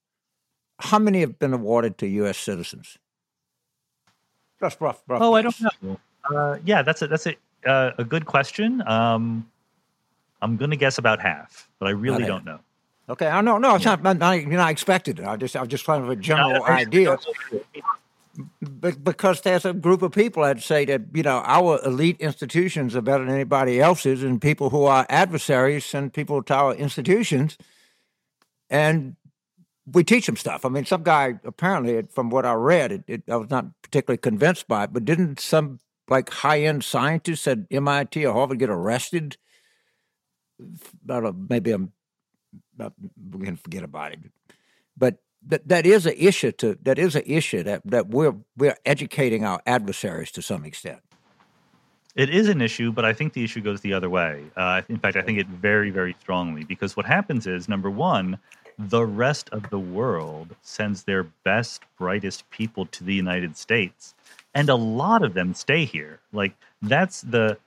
[0.85, 2.39] how many have been awarded to U.S.
[2.39, 2.99] citizens?
[4.61, 5.21] Just rough, rough.
[5.23, 5.99] Oh, I don't know.
[6.31, 8.83] Uh, yeah, that's a that's a uh, a good question.
[8.87, 9.51] Um,
[10.43, 12.29] I'm going to guess about half, but I really half.
[12.29, 12.61] don't know.
[13.09, 13.59] Okay, I know.
[13.59, 14.03] No, it's not.
[14.03, 15.27] not, not you know, I expected it.
[15.27, 17.19] I just, I was just kind of a general idea.
[18.61, 22.97] But because there's a group of people that say that you know our elite institutions
[22.97, 27.57] are better than anybody else's, and people who are adversaries send people to our institutions,
[28.71, 29.17] and
[29.91, 30.65] we teach them stuff.
[30.65, 34.19] I mean, some guy apparently, from what I read, it, it, I was not particularly
[34.19, 38.71] convinced by it, but didn't some like high end scientists at MIT or Harvard get
[38.71, 39.37] arrested?
[40.61, 40.65] I
[41.07, 41.93] don't know, maybe I'm
[42.79, 44.21] going to forget about it,
[44.97, 48.77] but that that is an issue to that is an issue that that we're we're
[48.87, 51.01] educating our adversaries to some extent.
[52.15, 54.45] It is an issue, but I think the issue goes the other way.
[54.57, 58.39] Uh, in fact, I think it very, very strongly because what happens is number one,
[58.79, 64.15] the rest of the world sends their best, brightest people to the United States,
[64.55, 66.21] and a lot of them stay here.
[66.33, 67.59] Like that's the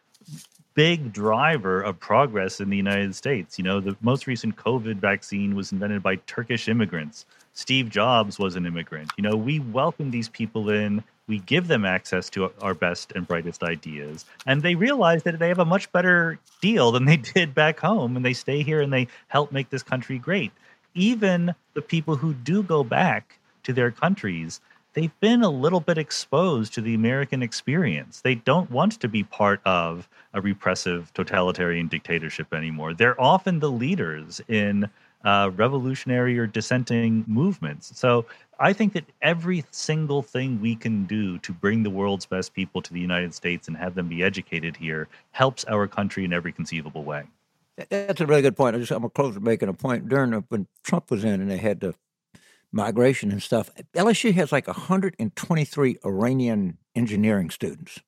[0.78, 3.58] big driver of progress in the United States.
[3.58, 7.26] You know, the most recent COVID vaccine was invented by Turkish immigrants.
[7.54, 9.12] Steve Jobs was an immigrant.
[9.18, 13.28] You know, we welcome these people in We give them access to our best and
[13.28, 14.24] brightest ideas.
[14.46, 18.16] And they realize that they have a much better deal than they did back home.
[18.16, 20.52] And they stay here and they help make this country great.
[20.98, 24.60] Even the people who do go back to their countries,
[24.94, 28.22] they've been a little bit exposed to the American experience.
[28.22, 32.96] They don't want to be part of a repressive totalitarian dictatorship anymore.
[32.96, 34.90] They're often the leaders in
[35.24, 37.92] uh, revolutionary or dissenting movements.
[37.96, 38.26] So
[38.60, 42.82] I think that every single thing we can do to bring the world's best people
[42.82, 46.52] to the United States and have them be educated here helps our country in every
[46.52, 47.26] conceivable way.
[47.90, 48.76] That's a really good point.
[48.76, 50.10] I just I'm gonna close with making a point.
[50.10, 51.94] During the, when Trump was in and they had the
[52.72, 58.02] migration and stuff, LSU has like 123 Iranian engineering students,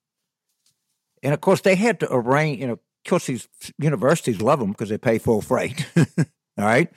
[1.22, 2.60] and of course they had to arrange.
[2.60, 5.86] You know, of course these universities love them because they pay full freight.
[5.96, 6.90] All right.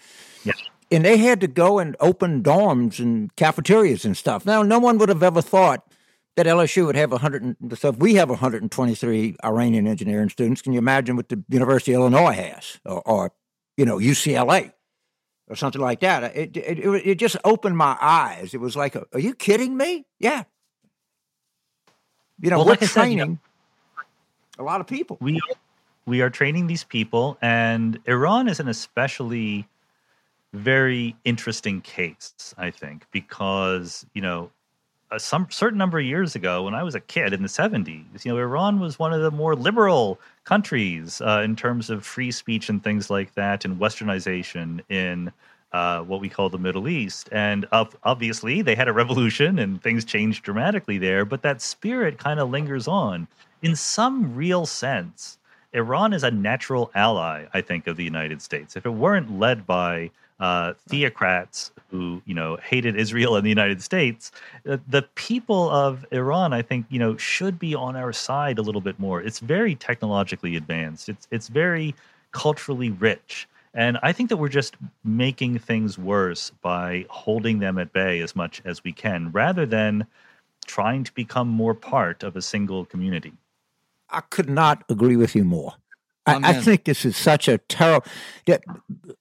[0.44, 0.54] Yeah.
[0.92, 4.46] And they had to go and open dorms and cafeterias and stuff.
[4.46, 5.92] Now, no one would have ever thought
[6.36, 7.43] that LSU would have 100.
[7.43, 11.93] And, so if we have 123 Iranian engineering students, can you imagine what the University
[11.93, 13.32] of Illinois has, or, or
[13.78, 14.74] you know, UCLA,
[15.48, 16.36] or something like that?
[16.36, 18.54] It, it, it, just opened my eyes.
[18.54, 20.06] It was like, are you kidding me?
[20.19, 20.43] Yeah.
[22.39, 23.39] You know, Well, we're like I said, you know- training
[24.60, 25.17] a lot of people.
[25.19, 25.39] we
[26.06, 29.67] we are training these people and iran is an especially
[30.54, 34.52] very interesting case i think because you know
[35.13, 38.26] a some certain number of years ago when i was a kid in the 70s
[38.26, 42.32] you know iran was one of the more liberal countries uh, in terms of free
[42.32, 45.32] speech and things like that and westernization in
[45.73, 47.28] uh, what we call the Middle East.
[47.32, 52.19] And ob- obviously, they had a revolution and things changed dramatically there, but that spirit
[52.19, 53.28] kind of lingers on.
[53.63, 55.39] In some real sense,
[55.74, 58.76] Iran is a natural ally, I think, of the United States.
[58.76, 63.82] If it weren't led by uh, theocrats who, you know, hated Israel and the United
[63.82, 64.32] States,
[64.70, 68.62] uh, the people of Iran, I think, you know, should be on our side a
[68.62, 69.22] little bit more.
[69.22, 71.10] It's very technologically advanced.
[71.10, 71.96] It's it's very
[72.32, 73.48] culturally rich.
[73.76, 78.36] And I think that we're just making things worse by holding them at bay as
[78.36, 80.06] much as we can, rather than
[80.66, 83.34] trying to become more part of a single community.
[84.13, 85.73] I could not agree with you more.
[86.26, 88.08] I, I think this is such a terrible.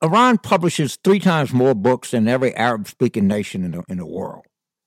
[0.02, 4.44] Iran publishes three times more books than every Arab-speaking nation in the in the world,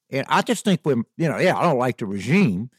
[0.10, 2.70] and I just think we're you know yeah I don't like the regime,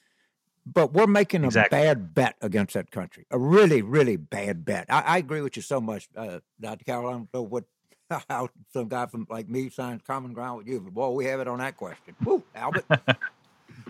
[0.65, 1.79] but we're making a Exactly.
[1.79, 4.87] bad bet against that country, a really really bad bet.
[4.89, 6.85] I, I agree with you so much, uh, Dr.
[6.85, 7.09] Carroll.
[7.09, 7.65] I don't know what
[8.31, 11.41] how some guy from like me signs common ground with you, but boy, we have
[11.41, 12.15] it on that question.
[12.25, 12.87] Woo, Albert.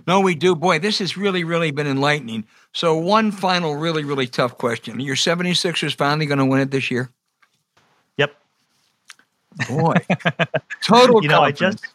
[0.06, 0.54] No, we do.
[0.54, 2.44] Boy, this has really, really been enlightening.
[2.72, 5.00] So, one final, really, really tough question.
[5.00, 7.10] Your 76ers finally going to win it this year?
[8.16, 8.34] Yep.
[9.68, 9.94] Boy,
[10.82, 11.80] total You know, I confidence.
[11.80, 11.94] just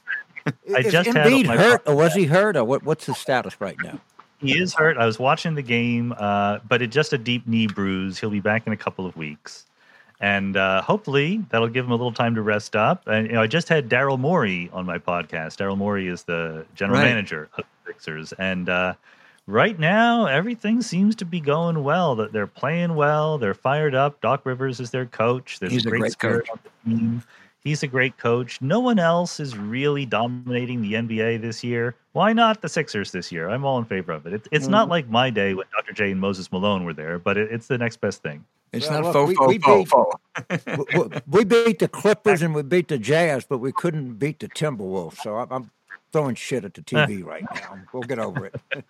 [0.75, 3.17] I is just had Embiid my hurt, or was he hurt, or what, what's his
[3.17, 3.99] status right now?
[4.39, 4.97] He is hurt.
[4.97, 8.17] I was watching the game, uh, but it's just a deep knee bruise.
[8.17, 9.67] He'll be back in a couple of weeks,
[10.21, 13.03] and uh, hopefully that'll give him a little time to rest up.
[13.07, 15.57] And you know, I just had Daryl Morey on my podcast.
[15.57, 17.07] Daryl Morey is the general Right.
[17.10, 18.93] manager of the Sixers, and uh,
[19.47, 22.15] right now everything seems to be going well.
[22.15, 23.38] That they're playing well.
[23.38, 24.21] They're fired up.
[24.21, 25.60] Doc Rivers is their coach.
[25.60, 27.23] There's He's a a great, great spirit on the team.
[27.63, 28.60] He's a great coach.
[28.60, 31.93] No one else is really dominating the NBA this year.
[32.13, 33.49] Why not the Sixers this year?
[33.51, 34.34] I'm all in favor of it.
[34.34, 35.93] it it's not like my day when Dr.
[35.93, 38.43] J and Moses Malone were there, but it, it's the next best thing.
[38.73, 40.17] It's Well, not faux, we- faux, faux,
[40.49, 40.95] beat- faux.
[40.95, 44.39] we, we- we beat the Clippers and we beat the Jazz, but we couldn't beat
[44.39, 45.17] the Timberwolves.
[45.17, 45.71] So I'm, I'm
[46.13, 47.79] throwing shit at the TV right now.
[47.93, 48.55] We'll get over it.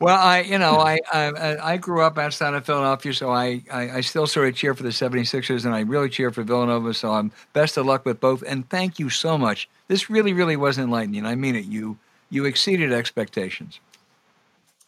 [0.00, 3.90] Well, I, you know, I, I, I grew up outside of Philadelphia, so I, I,
[3.90, 6.92] I still sort of cheer for the 76ers, and I really cheer for Villanova.
[6.94, 8.42] So I'm best of luck with both.
[8.42, 9.68] And thank you so much.
[9.86, 11.24] This really, really was enlightening.
[11.24, 11.66] I mean it.
[11.66, 11.96] You,
[12.28, 13.78] you exceeded expectations.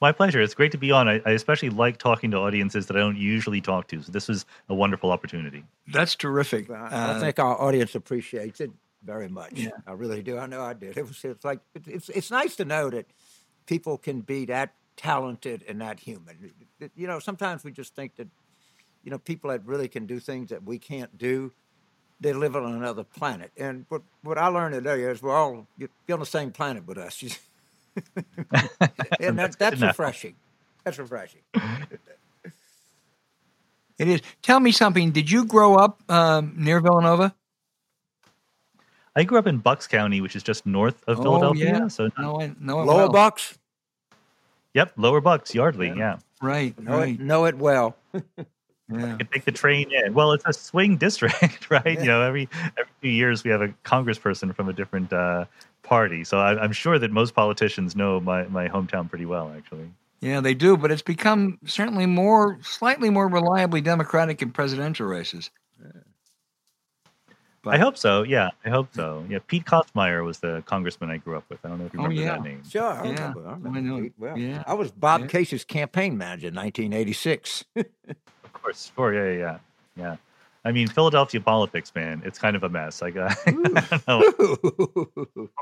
[0.00, 0.40] My pleasure.
[0.42, 1.08] It's great to be on.
[1.08, 4.02] I, I especially like talking to audiences that I don't usually talk to.
[4.02, 5.64] So this was a wonderful opportunity.
[5.88, 6.70] That's terrific.
[6.70, 8.70] I Uh, think our audience appreciates it
[9.02, 9.52] very much.
[9.54, 9.70] Yeah.
[9.86, 10.36] I really do.
[10.38, 10.98] I know I did.
[10.98, 13.06] It was it's like it's it's nice to know that
[13.66, 16.36] people can be that talented and that human.
[16.42, 16.52] It-
[16.84, 18.28] it- You know, sometimes we just think that
[19.02, 21.52] you know people that really can do things that we can't do.
[22.20, 25.88] They live on another planet, and what what I learned today is we're all you're
[26.10, 27.22] on the same planet with us,
[29.20, 29.98] and that, that's enough.
[29.98, 30.34] refreshing.
[30.84, 31.40] That's refreshing.
[33.98, 34.20] it is.
[34.42, 35.10] Tell me something.
[35.10, 37.34] Did you grow up um, near Villanova?
[39.16, 41.72] I grew up in Bucks County, which is just north of Philadelphia.
[41.74, 41.88] Oh, yeah.
[41.88, 43.12] So, No, I know it Lower well.
[43.12, 43.58] Bucks,
[44.74, 45.92] yep, Lower Bucks, Yardley.
[45.96, 46.18] Yeah.
[46.42, 47.14] Right, know right.
[47.14, 47.96] it know it well.
[48.88, 49.10] Yeah.
[49.10, 50.14] You can take the train in.
[50.14, 51.98] Well, it's a swing district, right?
[51.98, 55.46] You know, every every few years we have a congressperson from a different uh,
[55.86, 56.24] party.
[56.24, 59.88] So I, I'm sure that most politicians know my, my hometown pretty well, actually.
[60.20, 65.50] Yeah, they do, but it's become certainly more, slightly more reliably Democratic in presidential races.
[67.68, 68.22] I hope so.
[68.22, 69.24] Yeah, I hope so.
[69.28, 71.58] Yeah, Pete Kostmayer was the congressman I grew up with.
[71.64, 72.30] I don't know if you Oh, remember yeah.
[72.36, 72.62] that name.
[72.68, 73.40] Sure, I Yeah, remember.
[73.48, 74.02] I, remember I know.
[74.02, 74.38] Pete well.
[74.38, 74.62] Yeah.
[74.68, 75.26] I was Bob Yeah.
[75.26, 77.64] Case's campaign manager in 1986.
[77.76, 79.12] Of course, sure.
[79.14, 79.58] Yeah, yeah,
[79.96, 80.16] yeah.
[80.66, 80.68] Yeah.
[80.68, 83.00] I mean, Philadelphia politics, man, it's kind of a mess.
[83.00, 85.48] Like, uh, I don't know.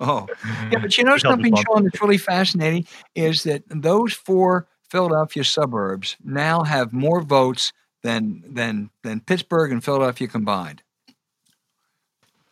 [0.00, 0.26] Oh,
[0.70, 5.44] yeah, but you know something, bump Sean, that's really fascinating is that those four Philadelphia
[5.44, 7.72] suburbs now have more votes
[8.02, 10.82] than than than Pittsburgh and Philadelphia combined.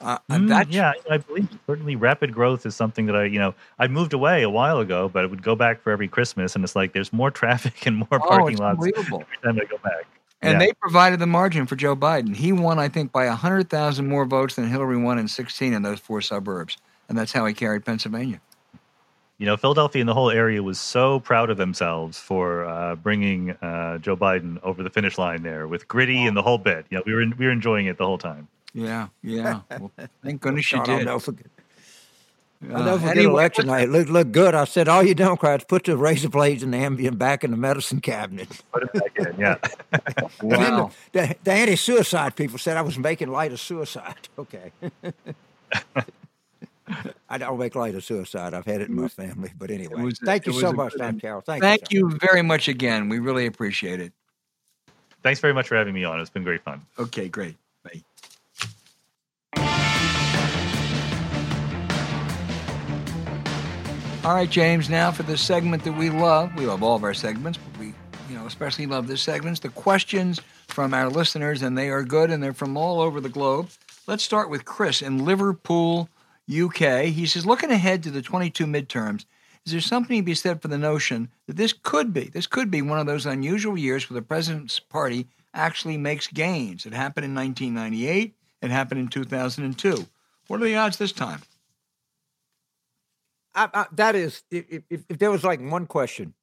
[0.00, 3.86] Uh, Mm, yeah, I believe certainly rapid growth is something that I, you know, I
[3.86, 6.76] moved away a while ago, but I would go back for every Christmas, and it's
[6.76, 8.92] like there's more traffic and more oh, parking lots every
[9.42, 10.06] time I go back.
[10.44, 10.66] And Yeah.
[10.66, 12.36] they provided the margin for Joe Biden.
[12.36, 15.98] He won, I think, by 100,000 more votes than Hillary won in 16 in those
[16.00, 16.76] four suburbs.
[17.08, 18.40] And that's how he carried Pennsylvania.
[19.38, 23.50] You know, Philadelphia and the whole area was so proud of themselves for uh, bringing
[23.50, 26.86] uh, Joe Biden over the finish line there with gritty and the whole bit.
[26.90, 28.46] Yeah, we were we were enjoying it the whole time.
[28.74, 29.60] Yeah, yeah.
[29.70, 29.90] Well,
[30.22, 31.50] thank goodness you God, I'll did.
[32.68, 32.74] Never.
[32.74, 33.84] Uh, I'll never forget anyway, election night.
[33.84, 34.54] It looked, looked good.
[34.54, 37.56] I said, all you Democrats, put the razor blades and the Ambien back in the
[37.56, 38.48] medicine cabinet.
[38.72, 39.56] Put it back in, yeah.
[40.42, 40.90] Wow.
[41.12, 44.28] The, the anti-suicide people said I was making light of suicide.
[44.38, 44.72] Okay.
[47.28, 48.52] I don't make light of suicide.
[48.52, 49.50] I've had it in my family.
[49.56, 51.22] But anyway, was thank you so much, good Don end.
[51.22, 51.40] Carroll.
[51.40, 52.10] Thank, Thank you.
[52.10, 53.08] you very much again.
[53.08, 54.12] We really appreciate it.
[55.22, 56.20] Thanks very much for having me on.
[56.20, 56.82] It's been great fun.
[56.98, 57.56] Okay, great.
[59.56, 59.80] Bye.
[64.24, 64.88] All right, James.
[64.88, 66.54] Now for the segment that we love.
[66.56, 67.92] We love all of our segments, but we,
[68.30, 69.60] you know, especially love this segment.
[69.60, 73.28] The questions from our listeners, and they are good, and they're from all over the
[73.28, 73.68] globe.
[74.06, 76.08] Let's start with Chris in Liverpool,
[76.50, 77.04] UK.
[77.04, 79.26] He says, looking ahead to the 22 midterms,
[79.66, 82.70] is there something to be said for the notion that this could be, this could
[82.70, 86.86] be one of those unusual years where the president's party actually makes gains?
[86.86, 88.34] It happened in 1998.
[88.62, 90.06] It happened in 2002.
[90.46, 91.42] What are the odds this time?
[93.54, 96.34] I, I, that is, if, if, if there was like one question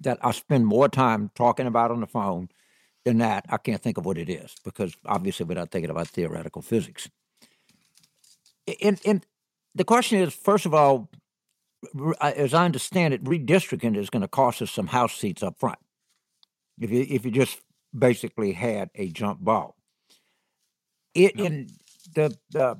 [0.00, 2.48] that I spend more time talking about on the phone
[3.04, 6.08] than that, I can't think of what it is because obviously we're not thinking about
[6.08, 7.08] theoretical physics.
[8.82, 9.26] And, and
[9.74, 11.08] the question is, first of all,
[12.20, 15.78] as I understand it, redistricting is going to cost us some house seats up front.
[16.80, 17.60] If you if you just
[17.96, 19.76] basically had a jump ball,
[21.14, 21.68] it in
[22.14, 22.78] the the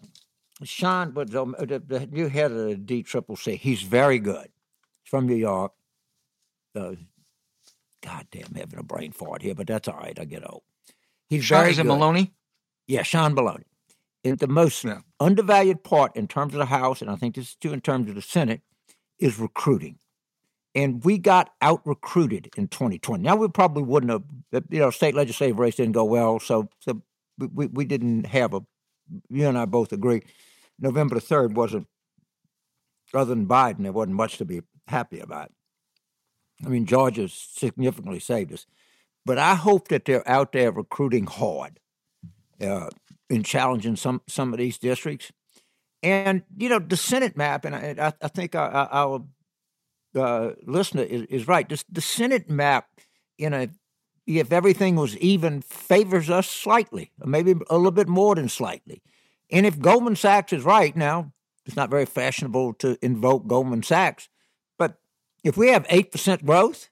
[0.64, 4.48] Sean, but the, the, the new head of the D Triple C, he's very good.
[5.04, 5.72] He's from New York.
[6.74, 6.92] Uh,
[8.02, 10.18] God damn, having a brain fart here, but that's all right.
[10.18, 10.62] I get old.
[11.28, 11.84] He's Sean, very is it.
[11.84, 12.32] Maloney?
[12.86, 13.64] Yeah, Sean Maloney.
[14.24, 15.00] And the most Yeah.
[15.20, 18.08] undervalued part in terms of the House, and I think this is true in terms
[18.08, 18.62] of the Senate,
[19.18, 19.98] is recruiting.
[20.74, 23.22] And we got out recruited in 2020.
[23.22, 27.02] Now we probably wouldn't have, you know, state legislative race didn't go well, so so
[27.38, 28.60] we, we didn't have a.
[29.30, 30.22] You and I both agree.
[30.78, 31.86] November third wasn't,
[33.14, 35.50] other than Biden, there wasn't much to be happy about.
[36.64, 38.66] I mean, Georgia significantly saved us,
[39.24, 41.78] but I hope that they're out there recruiting hard
[42.60, 42.90] uh,
[43.30, 45.30] in challenging some some of these districts.
[46.02, 49.24] And you know, the Senate map, and I, I, think our, our
[50.14, 51.68] uh, listener is, is right.
[51.68, 52.86] This, the Senate map,
[53.36, 53.66] you know,
[54.26, 59.02] if everything was even, favors us slightly, maybe a little bit more than slightly.
[59.50, 61.32] And if Goldman Sachs is right now,
[61.66, 64.28] it's not very fashionable to invoke Goldman Sachs,
[64.78, 65.00] but
[65.44, 66.88] if we have eight percent growth,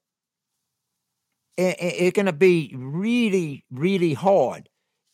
[1.58, 4.68] i- i- it's going to be really, really hard.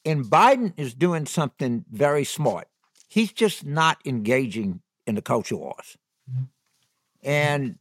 [0.04, 2.68] And Biden is doing something very smart.
[3.08, 5.96] He's just not engaging in the culture wars.
[6.30, 6.44] Mm-hmm.
[7.22, 7.78] And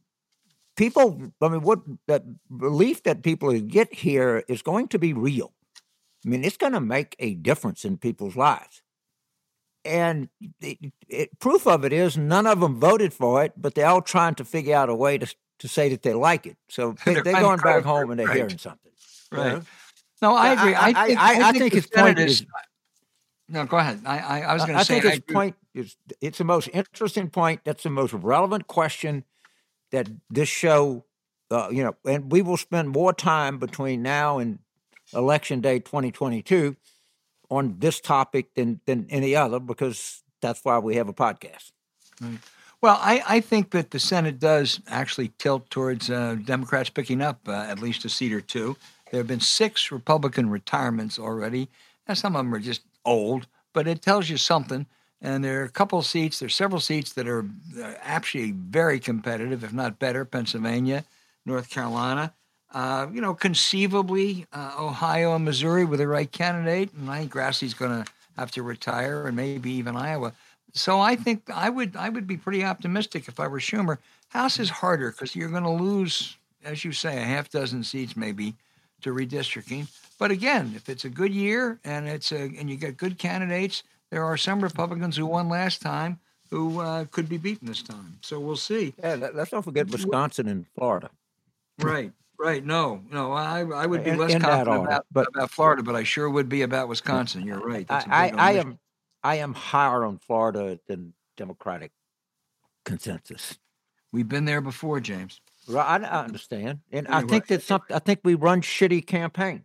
[0.76, 2.24] people, I mean, what that
[2.56, 5.52] belief that people get here is going to be real.
[6.24, 8.82] I mean, it's going to make a difference in people's lives.
[9.84, 10.28] And
[10.60, 10.78] it,
[11.08, 14.36] it, proof of it is none of them voted for it, but they're all trying
[14.36, 16.56] to figure out a way to, to say that they like it.
[16.68, 18.36] So they, They're they're going back home and they're right.
[18.36, 18.92] hearing something.
[19.32, 19.62] Right.
[20.20, 20.74] No, I I- agree.
[20.74, 22.46] I, I- think, I- I think the his point Senate is-
[23.48, 24.02] No, go ahead.
[24.06, 24.98] I, I, I was going to say.
[24.98, 27.62] I think his point is it's the most interesting point.
[27.64, 29.24] That's the most relevant question
[29.90, 31.04] that this show,
[31.50, 34.60] uh, you know, and we will spend more time between now and
[35.12, 36.76] election day 2022
[37.52, 41.70] on this topic than than any other because that's why we have a podcast.
[42.80, 47.46] Well, I, I think that the Senate does actually tilt towards uh, Democrats picking up
[47.46, 48.76] uh, at least a seat or two.
[49.10, 51.68] There have been six Republican retirements already.
[52.08, 54.86] Now, some of them are just old, but it tells you something.
[55.20, 57.44] And there are a couple seats, there's several seats that are
[57.80, 60.24] uh, actually very competitive, if not better.
[60.24, 61.04] Pennsylvania,
[61.46, 62.34] North Carolina,
[62.72, 66.92] uh, you know, conceivably uh, Ohio and Missouri with the right candidate.
[66.94, 70.32] And I think Grassley's going to have to retire, and maybe even Iowa.
[70.72, 73.98] So I think I would I would be pretty optimistic if I were Schumer.
[74.28, 78.16] House is harder because you're going to lose, as you say, a half dozen seats
[78.16, 78.54] maybe
[79.02, 79.88] to redistricting.
[80.18, 83.82] But again, if it's a good year and it's a and you get good candidates,
[84.10, 86.18] there are some Republicans who won last time
[86.48, 88.18] who uh, could be beaten this time.
[88.22, 88.94] So we'll see.
[89.02, 91.10] Yeah, let's not forget Wisconsin and Florida.
[91.78, 92.64] Right, right.
[92.64, 95.94] No, no, I I would be In- less in confident about, but- about Florida, but
[95.94, 97.46] I sure would be about Wisconsin.
[97.46, 97.86] You're right.
[97.90, 98.78] I, I, I am
[99.22, 101.92] I am higher on Florida than Democratic
[102.84, 103.58] consensus.
[104.12, 105.40] We've been there before, James.
[105.68, 107.82] Right, I, I understand, and I think that some.
[107.90, 109.64] I think we run shitty campaigns.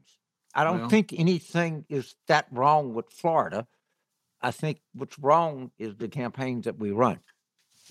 [0.54, 3.68] I don't Well- think anything is that wrong with Florida.
[4.42, 7.20] I think what's wrong is the campaigns that we run.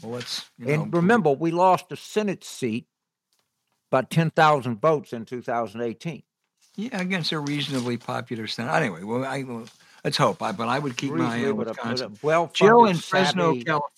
[0.02, 0.48] Well, let's.
[0.64, 2.86] And know, remember, we lost a Senate seat
[3.90, 6.22] by ten thousand votes in 2018.
[6.76, 8.74] Yeah, against a reasonably popular Senate.
[8.74, 9.64] Anyway, well, I well,
[10.04, 10.42] let's hope.
[10.42, 12.18] I, but I would keep my eye on with a- with a Wisconsin.
[12.22, 13.90] well-funded, Joe in Fresno, Cal-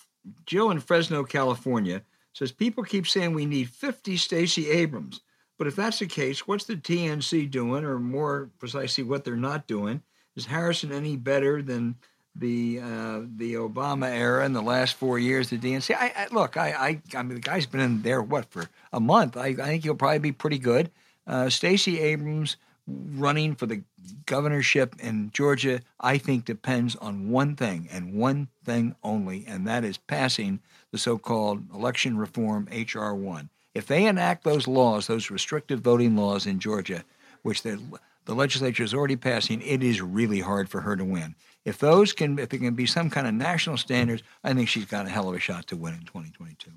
[0.46, 2.02] Joe in Fresno, California
[2.34, 5.20] says people keep saying we need 50 Stacey Abrams,
[5.58, 9.66] but if that's the case, what's the DNC doing, or more precisely, what they're not
[9.66, 10.00] doing?
[10.36, 11.96] Is Harrison any better than
[12.38, 15.50] the uh, the Obama era in the last four years?
[15.50, 15.94] The DNC.
[15.94, 16.56] I, I look.
[16.56, 19.36] I, I I mean, the guy's been in there what for a month.
[19.36, 20.90] I, I think he'll probably be pretty good.
[21.26, 23.82] Uh, Stacey Abrams running for the
[24.26, 29.84] governorship in Georgia, I think depends on one thing and one thing only, and that
[29.84, 30.60] is passing
[30.90, 33.50] the so-called election reform HR one.
[33.74, 37.04] If they enact those laws, those restrictive voting laws in Georgia,
[37.42, 37.78] which the
[38.26, 41.34] legislature is already passing, it is really hard for her to win.
[41.64, 44.86] If those can, if it can be some kind of national standards, I think she's
[44.86, 46.70] got a hell of a shot to win in 2022.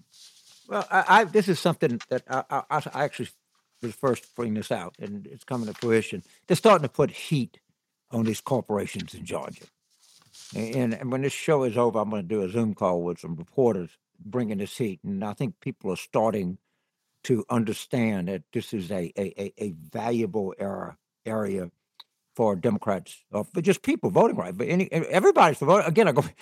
[0.67, 3.29] Well, I, I this is something that I, I, actually
[3.81, 6.23] was first bringing this out, and it's coming to fruition.
[6.47, 7.59] They're starting to put heat
[8.11, 9.65] on these corporations in Georgia.
[10.55, 13.19] And, and when this show is over, I'm going to do a Zoom call with
[13.19, 13.89] some reporters
[14.23, 16.57] bringing this heat, and I think people are starting
[17.23, 21.69] to understand that this is a a, a, a valuable era area
[22.35, 24.55] for Democrats, or for just people voting right.
[24.57, 25.83] But any everybody's for vote.
[25.85, 26.23] Again, I go.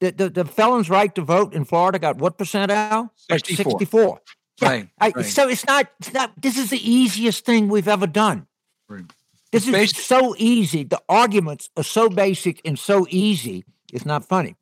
[0.00, 3.10] The, the the felons' right to vote in Florida got what percent out?
[3.30, 3.64] 64.
[3.72, 4.20] Sixty-four.
[4.60, 5.24] Yeah, Right, I, right.
[5.24, 5.86] So it's not.
[6.00, 6.32] It's not.
[6.40, 8.46] This is the easiest thing we've ever done.
[8.88, 9.04] Right.
[9.52, 9.98] This It's is basic.
[9.98, 10.84] so easy.
[10.84, 13.64] The arguments are so basic and so easy.
[13.92, 14.56] It's not funny.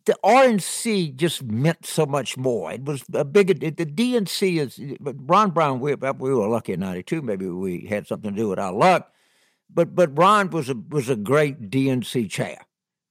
[0.08, 2.72] the RNC just meant so much more.
[2.72, 3.54] It was a bigger.
[3.54, 4.98] The DNC is.
[5.00, 7.22] But Ron Brown, we, uh, we were lucky in '92.
[7.22, 9.12] Maybe we had something to do with our luck.
[9.70, 12.66] But but Ron was a was a great DNC chair,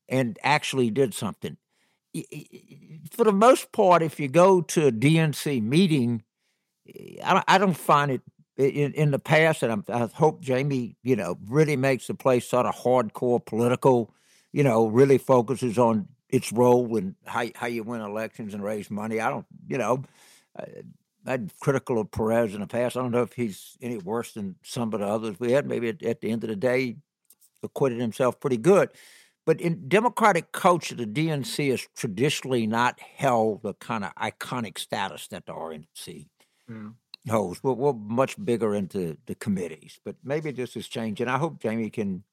[0.08, 1.58] and actually did something.
[3.12, 6.22] For the most part, if you go to a DNC meeting,
[7.22, 8.22] I don't, I don't find it
[8.56, 12.48] in, in the past, and I'm, I hope Jamie, you know, really makes the place
[12.48, 14.14] sort of hardcore political.
[14.52, 18.90] You know, really focuses on its role in how how you win elections and raise
[18.90, 19.20] money.
[19.20, 20.04] I don't, you know,
[20.58, 20.64] I,
[21.26, 22.96] I'm critical of Perez in the past.
[22.96, 25.66] I don't know if he's any worse than some of the others we had.
[25.66, 26.96] Maybe at, at the end of the day,
[27.62, 28.90] acquitted himself pretty good.
[29.44, 35.28] But in Democratic culture, the DNC has traditionally not held the kind of iconic status
[35.28, 36.26] that the RNC
[37.30, 37.62] holds.
[37.62, 41.28] We're, we're much bigger into the committees, but maybe this is changing.
[41.28, 42.24] I hope Jamie can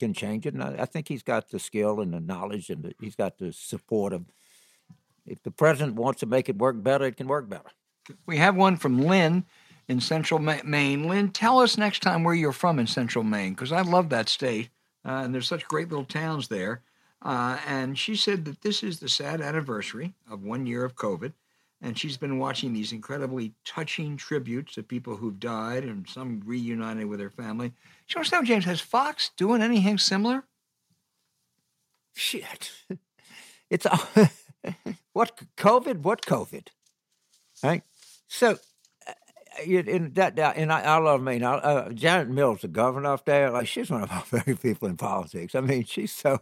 [0.00, 2.82] can change it, and I, I think he's got the skill and the knowledge, and
[2.82, 4.24] the, he's got the support of.
[5.26, 7.70] If the president wants to make it work better, it can work better.
[8.26, 9.44] We have one from Lynn
[9.86, 11.06] in central Maine.
[11.06, 14.28] Lynn, tell us next time where you're from in central Maine, because I love that
[14.28, 14.70] state.
[15.04, 16.82] Uh, and there's such great little towns there.
[17.22, 21.32] Uh, and she said that this is the sad anniversary of one year of COVID.
[21.82, 27.06] And she's been watching these incredibly touching tributes to people who've died and some reunited
[27.06, 27.72] with their family.
[28.10, 30.42] She wants know, James, has Fox doing anything similar?
[32.14, 32.72] Shit.
[33.70, 34.00] It's all
[35.12, 35.98] what COVID?
[36.02, 36.66] What COVID?
[37.62, 37.84] Right.
[38.26, 38.58] So,
[39.06, 39.12] uh,
[39.64, 41.44] you- in that, that- and I, I love Maine.
[41.44, 44.88] I, uh, Janet Mills, the governor up there, like she's one of our favorite people
[44.88, 45.54] in politics.
[45.54, 46.40] I mean, she's so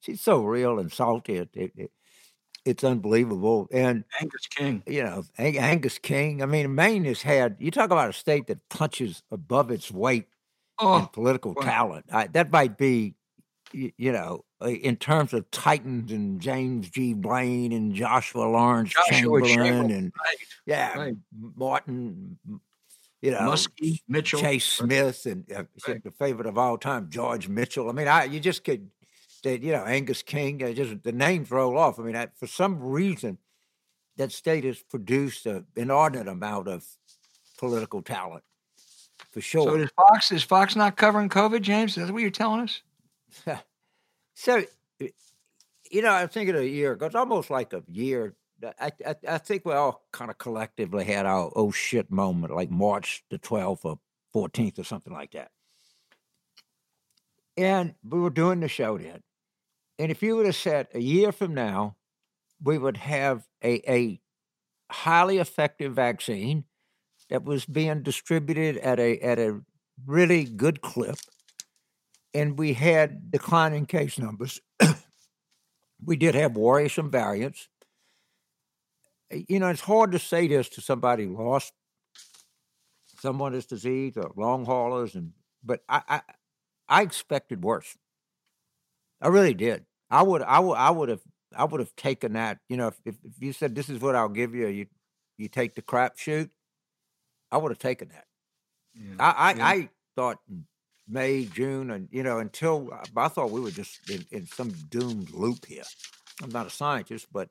[0.00, 1.36] she's so real and salty.
[1.36, 1.90] It, it, it,
[2.64, 3.68] it's unbelievable.
[3.70, 4.82] And Angus King.
[4.86, 6.42] you know, Ang- Angus King.
[6.42, 7.56] I mean, Maine has had.
[7.58, 10.31] You talk about a state that punches above its weight in
[10.82, 11.62] Oh, political wow.
[11.62, 12.06] talent.
[12.12, 13.14] I, that might be,
[13.72, 17.14] you, you know, uh, in terms of Titans and James G.
[17.14, 20.36] Blaine and Joshua Lawrence Joshua Chamberlain and right.
[20.66, 21.14] yeah, right.
[21.56, 22.38] Martin,
[23.20, 24.40] you know, Muskie, Mitchell.
[24.40, 26.02] Chase Smith and uh, Right.
[26.02, 27.88] the favorite of all time, George Mitchell.
[27.88, 28.90] I mean, I you just could,
[29.44, 30.62] that you know, Angus King.
[30.62, 31.98] Uh, just the names roll off.
[31.98, 33.38] I mean, I, for some reason,
[34.16, 36.84] that state has produced an inordinate amount of
[37.58, 38.44] political talent,
[39.30, 39.64] for sure.
[39.64, 41.96] So is Fox is Fox not covering COVID, James?
[41.96, 42.82] Is that what you're telling us?
[44.34, 44.64] So,
[45.90, 47.06] you know, I'm thinking a year ago.
[47.06, 48.34] It's almost like a year.
[48.80, 52.70] I, I, I think we all kind of collectively had our oh shit moment, like
[52.70, 53.98] March the 12th or
[54.34, 55.50] 14th or something like that.
[57.56, 59.22] And we were doing the show then.
[59.98, 61.96] And if you would have said a year from now,
[62.62, 64.20] we would have a, a
[64.90, 66.64] highly effective vaccine
[67.32, 69.58] that was being distributed at a at a
[70.04, 71.16] really good clip
[72.34, 74.60] and we had declining case numbers.
[76.04, 77.68] we did have worrisome variants.
[79.30, 81.72] You know, it's hard to say this to somebody who lost
[83.18, 85.32] someone this disease or long haulers, and
[85.64, 86.20] but I, I
[86.86, 87.96] I expected worse.
[89.22, 89.86] I really did.
[90.10, 91.22] I would I would I would have
[91.56, 92.58] I would have taken that.
[92.68, 94.86] You know, if if you said this is what I'll give you, you
[95.38, 96.50] you take the crap shoot.
[97.52, 98.26] I would have taken that.
[99.20, 99.66] I I, Yeah.
[99.66, 100.38] I thought
[101.06, 104.70] May, June, and you know, until uh, I thought we were just in, in some
[104.88, 105.84] doomed loop here.
[106.42, 107.50] I'm not a scientist, but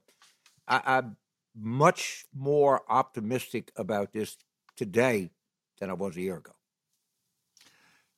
[0.67, 1.17] I, I'm
[1.55, 4.37] much more optimistic about this
[4.75, 5.31] today
[5.79, 6.53] than I was a year ago.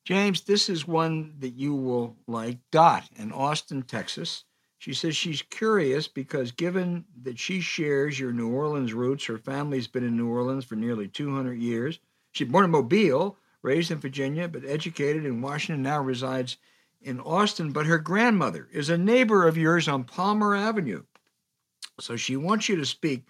[0.05, 2.59] James, this is one that you will like.
[2.71, 4.43] Dot in Austin, Texas.
[4.83, 9.87] She says she's curious because given that she shares your New Orleans roots, her family's
[9.87, 11.99] been in New Orleans for nearly 200 years.
[12.33, 16.57] She's born in Mobile, raised in Virginia, but educated in Washington, now resides
[17.01, 17.71] in Austin.
[17.71, 21.03] But her grandmother is a neighbor of yours on Palmer Avenue.
[22.01, 23.23] So she wants you to speak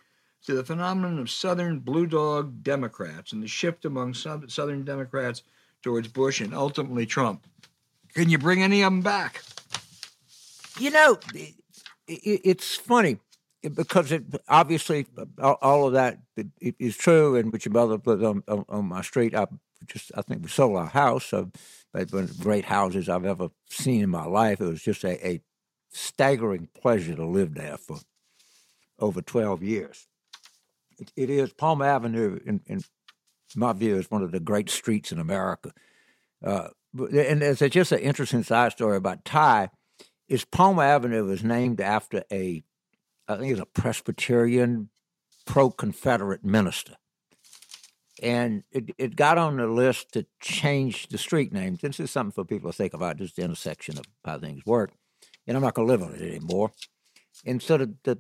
[0.48, 5.44] to the phenomenon of Southern Blue Dog Democrats and the shift among Southern Democrats
[5.84, 7.46] towards Bush and ultimately Trump.
[8.16, 9.44] Can you bring any of them back?
[10.80, 11.54] You know, i
[12.10, 13.18] i it's funny
[13.62, 15.06] because it obviously
[15.40, 16.20] all, of that
[16.60, 17.36] is true.
[17.36, 19.48] And with your mother lived on, on, on my street, I
[19.88, 21.26] just I think we sold our house.
[21.26, 21.52] So
[21.94, 24.60] they've been great houses I've ever seen in my life.
[24.60, 25.42] It was just a, a
[25.92, 28.00] staggering pleasure to live there for
[29.00, 30.08] over twelve years.
[31.00, 32.82] It, it is Palm Avenue, in, in
[33.56, 35.72] my view, is one of the great streets in America.
[36.44, 39.70] Uh, and a- just an interesting side story about Ty
[40.34, 42.64] is Palmer Avenue was named after a,
[43.28, 44.90] I think it's a Presbyterian
[45.46, 46.96] pro Confederate minister.
[48.20, 51.78] And it, it got on the list to change the street name.
[51.80, 54.94] This is something for people to think about, just the intersection of how things work.
[55.46, 56.72] And I'm not going to live on it anymore.
[57.46, 58.18] And so the, the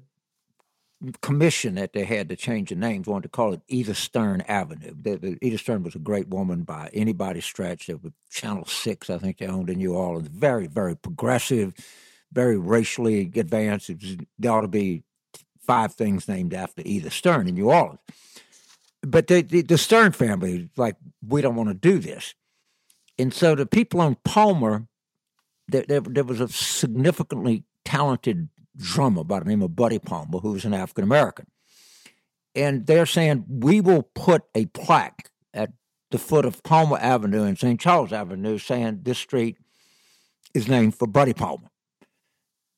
[1.21, 4.93] commission that they had to change the names wanted to call it Edith Stern Avenue.
[4.99, 7.89] The, the, Edith Stern was a great woman by anybody's stretch.
[7.89, 10.27] It was Channel 6, I think they owned in New Orleans.
[10.27, 11.73] Very, very progressive,
[12.31, 13.89] very racially advanced.
[13.89, 15.03] Was, there ought to be
[15.65, 17.99] five things named after Edith Stern in New Orleans.
[19.01, 20.95] But the, the, the Stern family, like,
[21.27, 22.33] we don't want to do this.
[23.19, 24.87] And so the people on Palmer,
[25.67, 30.51] there, there, there was a significantly talented drummer by the name of Buddy Palmer, who
[30.53, 31.47] was an African American.
[32.55, 35.71] And they're saying, we will put a plaque at
[36.11, 37.79] the foot of Palmer Avenue and St.
[37.79, 39.57] Charles Avenue saying this street
[40.53, 41.69] is named for Buddy Palmer.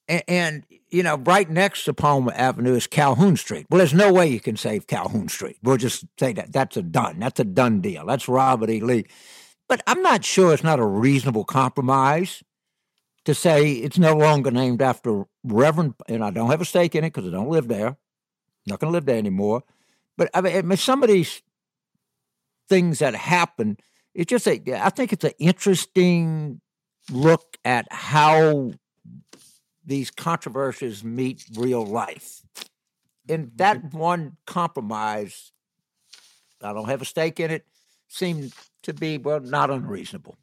[0.08, 3.66] And, and, you know, right next to Palmer Avenue is Calhoun Street.
[3.70, 5.58] Well, there's no way you can save Calhoun Street.
[5.64, 7.20] We'll just say that that's a done.
[7.20, 8.06] That's a done deal.
[8.06, 8.80] That's Robert E.
[8.80, 9.06] Lee.
[9.68, 12.44] But I'm not sure it's not a reasonable compromise
[13.26, 17.04] to say it's no longer named after Reverend, and I don't have a stake in
[17.04, 17.98] it because I don't live there.
[18.66, 19.64] Not going to live there anymore.
[20.18, 21.42] But I mean, I mean, some of these
[22.68, 23.78] things that happen.
[24.14, 26.62] It's just a, I think it's an interesting
[27.12, 28.72] look at how
[29.86, 32.42] these controversies meet real life.
[33.28, 33.98] And that mm-hmm.
[33.98, 35.52] one compromise,
[36.62, 37.66] I don't have a stake in it,
[38.08, 40.38] seemed to be, well, not unreasonable.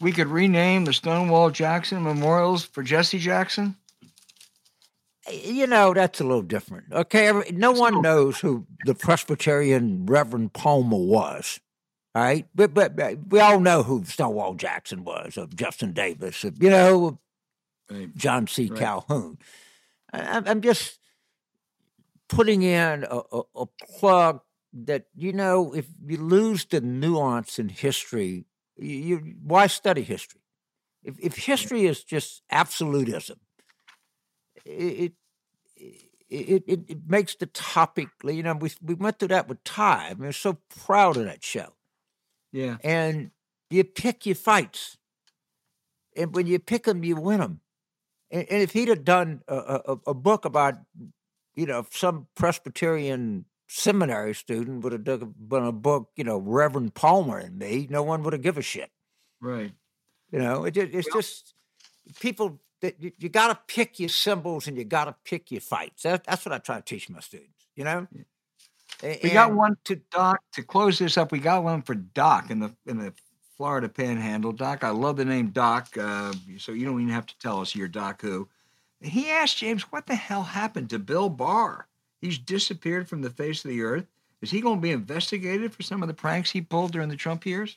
[0.00, 3.76] We could rename the Stonewall Jackson memorials for Jesse Jackson.
[5.30, 6.92] You know, that's a little different.
[6.92, 7.32] Okay.
[7.52, 11.60] No one knows who the Presbyterian Reverend Palmer was.
[12.14, 12.46] All right.
[12.54, 16.70] But, but, but we all know who Stonewall Jackson was, of Jefferson Davis, of, you
[16.70, 17.18] know,
[17.90, 18.14] Right.
[18.16, 18.68] John C.
[18.68, 18.78] Right.
[18.78, 19.38] Calhoun.
[20.12, 20.98] I, I'm- I'm just
[22.30, 24.40] putting in a, a, a plug
[24.72, 30.40] that, you know, if you lose the nuance in history, you, you why study history?
[31.02, 33.38] If, if history is just absolutism,
[34.64, 35.12] it,
[35.76, 35.92] it,
[36.30, 40.06] it, it, it makes the topic, you know, we, we went through that with Ty.
[40.06, 41.74] I mean, we're so proud of that show
[42.52, 42.78] Yeah.
[42.82, 43.30] and
[43.70, 44.96] you pick your fights.
[46.16, 47.60] And when you pick them, you win them.
[48.30, 50.74] And, and if he'd have done a, a, a book about,
[51.54, 57.38] you know, some Presbyterian seminary student would have done a book, you know, Reverend Palmer
[57.38, 58.90] and me, no one would have give a shit.
[59.40, 59.72] Right.
[60.30, 61.54] You know, it, it's just
[62.20, 65.60] people that you, you got to pick your symbols and you got to pick your
[65.60, 66.02] fights.
[66.02, 67.66] That, that's what I try to teach my students.
[67.74, 68.06] You know,
[69.02, 71.32] A- We got one to Doc to close this up.
[71.32, 73.12] We got one for Doc in the in the
[73.56, 74.52] Florida Panhandle.
[74.52, 75.96] Doc, I love the name Doc.
[75.96, 78.48] Uh, so you don't even have to tell us you're Doc who.
[79.00, 81.86] He asked James, "What the hell happened to Bill Barr?
[82.24, 84.06] He's disappeared from the face of the earth.
[84.40, 87.16] Is he going to be investigated for some of the pranks he pulled during the
[87.16, 87.76] Trump years?"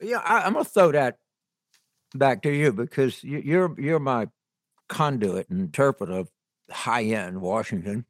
[0.00, 1.18] Yeah, I, I'm gonna throw that
[2.14, 4.28] back to you because you, you're you're my
[4.88, 6.30] conduit and interpreter of
[6.70, 8.04] high end Washington,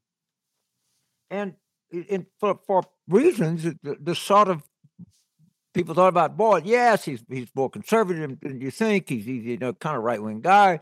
[1.30, 1.54] and
[2.40, 4.62] for for reasons the, the sort of
[5.72, 6.66] people thought about Boyd.
[6.66, 9.08] Yes, he's he's more conservative than you think.
[9.08, 10.80] He's, he's you know kind of right wing guy,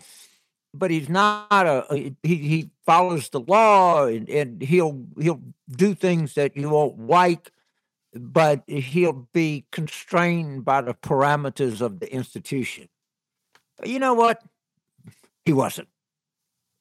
[0.75, 6.35] but he's not a he he follows the law and, and he'll he'll do things
[6.35, 7.51] that you won't like
[8.15, 12.89] but he'll be constrained by the parameters of the institution.
[13.83, 14.43] You know what?
[15.45, 15.89] He wasn't.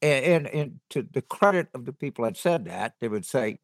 [0.01, 3.59] And, and, and to the credit of the people that said that, they would say,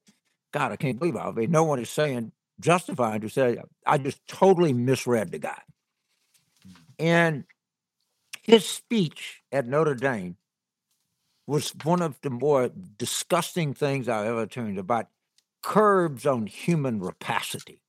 [0.53, 1.19] God, I can't believe it.
[1.19, 5.61] I mean, no one is saying, justifying to say, I just totally misread the guy.
[6.65, 6.75] Mm.
[6.99, 7.43] And
[8.47, 10.37] his speech at Notre Dame
[11.45, 15.07] was one of the more disgusting things I've ever turned about
[15.61, 17.81] curbs on human rapacity.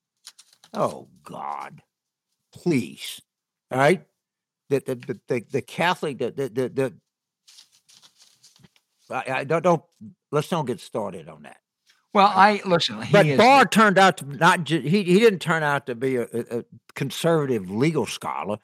[0.75, 1.83] Oh God,
[2.53, 3.23] please,
[3.71, 4.05] all right?
[4.69, 6.69] The the the, the, Catholic the the the.
[6.69, 6.95] the
[9.11, 9.83] I, I don't don't
[10.31, 11.59] let's don't get started on that.
[12.13, 13.01] Well, I listen.
[13.03, 15.95] He But is, Barr turned out to not ju- he he didn't turn out to
[15.95, 18.59] be a, a conservative legal scholar.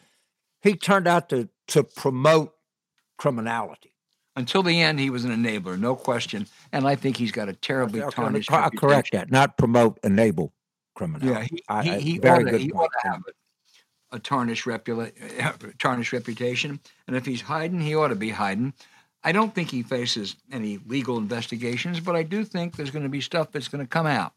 [0.60, 2.54] He turned out to to promote
[3.18, 3.92] criminality.
[4.36, 6.46] until the end, he was an enabler, no question.
[6.72, 8.50] And I think he's got a terribly Okay, tarnished.
[8.52, 9.30] I'll correct that.
[9.30, 10.52] Not promote, enable
[10.96, 11.28] criminality.
[11.30, 13.22] Yeah, he, I- he, he very ought to, he ought to have
[14.12, 15.12] a, a tarnished, repula-
[15.78, 16.80] tarnished reputation.
[17.06, 18.74] And if he's hiding, he ought to be hiding.
[19.22, 23.08] I don't think he faces any legal investigations, but I do think there's going to
[23.08, 24.32] be stuff that's going to come out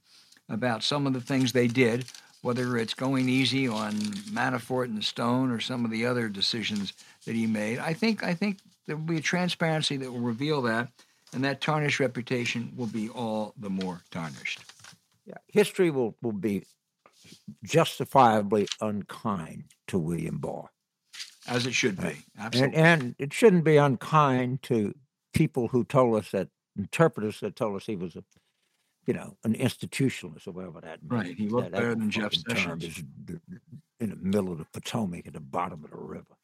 [0.47, 2.05] about some of the things they did,
[2.41, 3.93] whether it's going easy on
[4.31, 6.93] Manafort and Stone or some of the other decisions
[7.27, 7.77] that he made.
[7.77, 8.57] I think I think
[8.87, 10.89] there will be a transparency that will reveal that,
[11.33, 14.61] and that tarnished reputation will be all the more tarnished.
[15.25, 16.63] Yeah, history will, will be
[17.63, 20.69] justifiably unkind to William Barr.
[21.47, 22.07] As it should be.
[22.07, 22.77] Uh, absolutely.
[22.77, 24.93] And, and it shouldn't be unkind to
[25.33, 26.47] people who told us that,
[26.77, 28.23] interpreters that told us he was a,
[29.05, 31.11] you know, an institutionalist or whatever that means.
[31.11, 32.97] Right, he looked That- better than Jeff fucking term Sessions.
[32.97, 33.03] is
[33.99, 36.35] in the middle of the Potomac at the bottom of the river.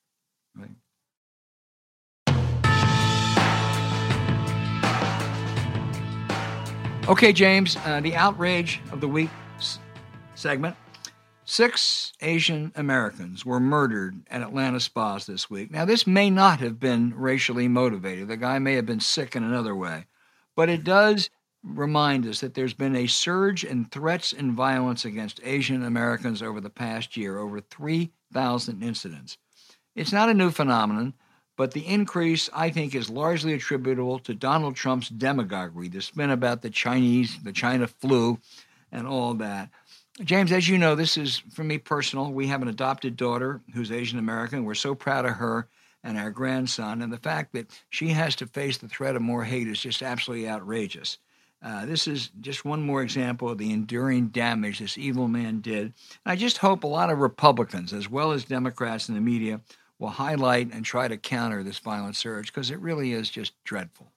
[7.06, 9.78] Okay, James, uh, the outrage of the week s-
[10.36, 10.78] segment.
[11.44, 15.70] Six Asian Americans were murdered at Atlanta spas this week.
[15.70, 18.30] Now, this may not have been racially motivated.
[18.30, 20.06] The guy may have been sick in another way,
[20.56, 21.30] but it does
[21.62, 26.62] remind us that there's been a surge in threats and violence against Asian Americans over
[26.62, 29.38] the past year, over 3,000 incidents.
[29.96, 31.14] It's not a new phenomenon,
[31.56, 36.62] but the increase, I think, is largely attributable to Donald Trump's demagoguery, the spin about
[36.62, 38.40] the Chinese, the China flu,
[38.92, 39.70] and all that.
[40.22, 42.32] James, as you know, this is for me personal.
[42.32, 44.64] We have an adopted daughter who's Asian American.
[44.64, 45.68] We're so proud of her
[46.04, 47.02] and our grandson.
[47.02, 50.04] And the fact that she has to face the threat of more hate is just
[50.04, 51.18] absolutely outrageous.
[51.64, 55.86] Uh, this is just one more example of the enduring damage this evil man did.
[55.86, 55.94] And
[56.26, 59.62] I just hope a lot of Republicans, as well as Democrats in the media,
[60.04, 64.12] will highlight and try to counter this violent surge because it really is just dreadful.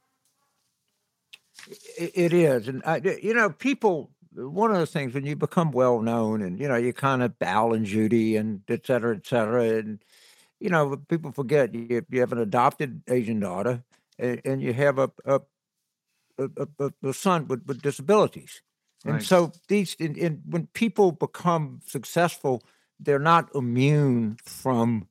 [1.97, 4.11] It, is, and I, you know, people.
[4.35, 7.33] One of the things when you become well known, and you know, you kind of
[7.41, 9.99] Al and Judy, and et cetera, et cetera, and
[10.61, 13.83] you know, people forget you, you have an adopted Asian daughter,
[14.19, 15.41] and, and you have a a,
[16.39, 18.61] a, a, a son with, with disabilities,
[19.07, 19.23] and Right.
[19.23, 22.63] so these, and, and when people become successful,
[23.01, 25.09] they're not immune from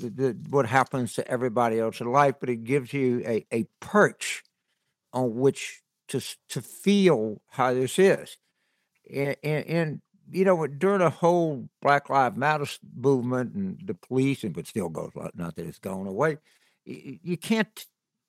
[0.00, 4.42] the, what happens to everybody else in life, but it gives you a, a perch
[5.12, 6.20] on which to
[6.50, 8.36] to feel how this is,
[9.12, 12.66] and, and, and you know during the whole Black Lives Matter
[12.96, 16.38] movement and the police, and but still goes not that it's going away.
[16.84, 17.86] You, you can't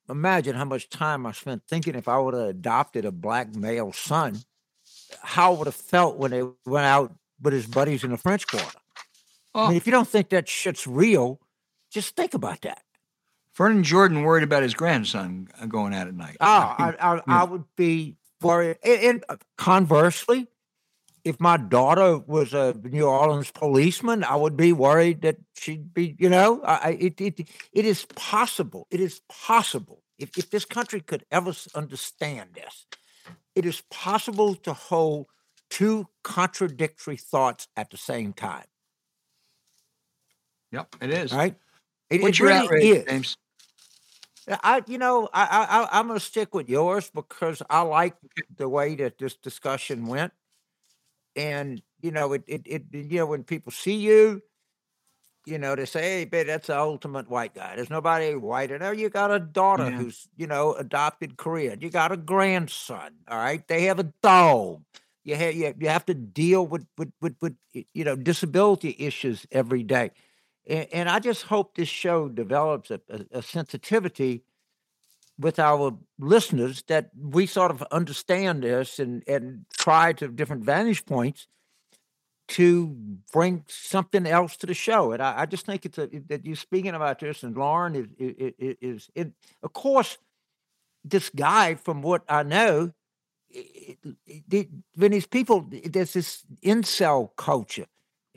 [0.09, 3.91] imagine how much time I spent thinking if I would have adopted a black male
[3.93, 4.39] son,
[5.21, 8.47] how I would have felt when they went out with his buddies in the French
[8.47, 8.79] Quarter.
[9.53, 11.39] I Oh, mean, if you don't think that shit's real,
[11.97, 12.83] just think about that.
[13.55, 16.37] Vernon Jordan worried about his grandson uh, going out at night.
[16.39, 18.77] Oh, I, I, I would be worried.
[18.83, 20.47] And, uh, conversely,
[21.23, 26.15] if my daughter was a New Orleans policeman, I would be worried that she'd be,
[26.19, 28.85] you know, I- it, it, it is possible.
[28.91, 30.03] It is possible.
[30.19, 32.85] If, if this country could ever understand this,
[33.55, 35.25] it is possible to hold
[35.71, 38.65] two contradictory thoughts at the same time,
[40.71, 41.33] Yep, it is.
[41.33, 41.55] right?
[42.09, 43.05] It, What's it your really outrage, is.
[43.05, 43.37] James?
[44.63, 48.15] I, you know, I, I, I'm going to stick with yours because I like
[48.55, 50.31] the way that this discussion went,
[51.35, 54.41] and you know, it, it, it, you know, when people see you,
[55.45, 58.79] you know, they say, "Hey, babe, that's the ultimate white guy." There's nobody whiter.
[58.79, 59.97] No, you got a daughter Yeah.
[59.97, 61.81] who's, you know, adopted Korean.
[61.81, 63.15] You got a grandson.
[63.27, 64.83] All right, they have a dog.
[65.23, 69.45] You have you, you have to deal with with with, with you know disability issues
[69.51, 70.11] every day.
[70.67, 74.43] And, and I just hope this show develops a, a, a sensitivity
[75.39, 81.05] with our listeners that we sort of understand this and, and try to different vantage
[81.05, 81.47] points
[82.47, 82.87] to
[83.33, 85.11] bring something else to the show.
[85.11, 88.53] And I, I just think it's a, that you're speaking about this, and Lauren is
[88.79, 89.27] is, is
[89.61, 90.17] of course
[91.03, 92.91] this guy, from what I know,
[93.49, 97.85] it, it, it- when these people, there's this incel culture,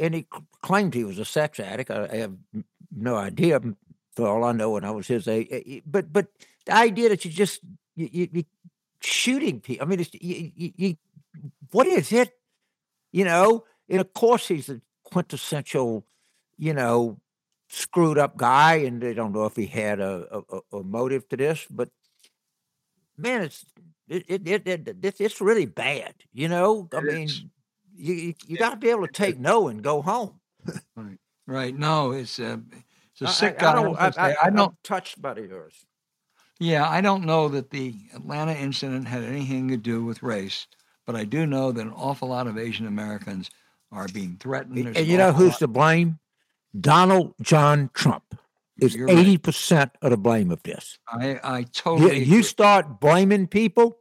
[0.00, 0.26] and he
[0.62, 1.90] claimed he was a sex addict.
[1.90, 2.34] I, I have
[2.90, 3.60] no idea.
[4.16, 6.26] For all I know, when I was his age, but but
[6.66, 7.60] the idea that you just
[7.94, 8.44] you, you, you
[9.00, 9.86] shooting people.
[9.86, 10.96] I mean, it's, you, you,
[11.70, 12.32] what is it?
[13.12, 16.04] You know, and of course he's a quintessential,
[16.58, 17.20] you know,
[17.68, 21.36] screwed up guy, and they don't know if he had a a, a- motive to
[21.36, 21.88] this, but
[23.16, 23.64] man, it's
[24.08, 26.14] it it, it, it it's- really bad.
[26.32, 27.28] You know, I mean.
[28.00, 30.40] You you, you got to be able to take no and go home.
[30.96, 31.18] Right.
[31.46, 31.76] Right.
[31.76, 32.60] No, it's a,
[33.12, 33.70] it's a I- sick I, guy.
[33.72, 33.96] I don't.
[34.00, 34.74] I, I, I don't.
[34.84, 35.74] touched by the yours.
[36.58, 40.66] Yeah, I don't know that the Atlanta incident had anything to do with race,
[41.06, 43.50] but I do know that an awful lot of Asian Americans
[43.90, 44.76] are being threatened.
[44.76, 46.18] There's And you know who's lot- to blame?
[46.78, 48.38] Donald John Trump
[48.78, 49.10] is right.
[49.18, 50.98] eighty percent of the blame of this.
[51.08, 52.16] I I You, totally.
[52.18, 52.42] you agree.
[52.42, 53.96] start blaming people,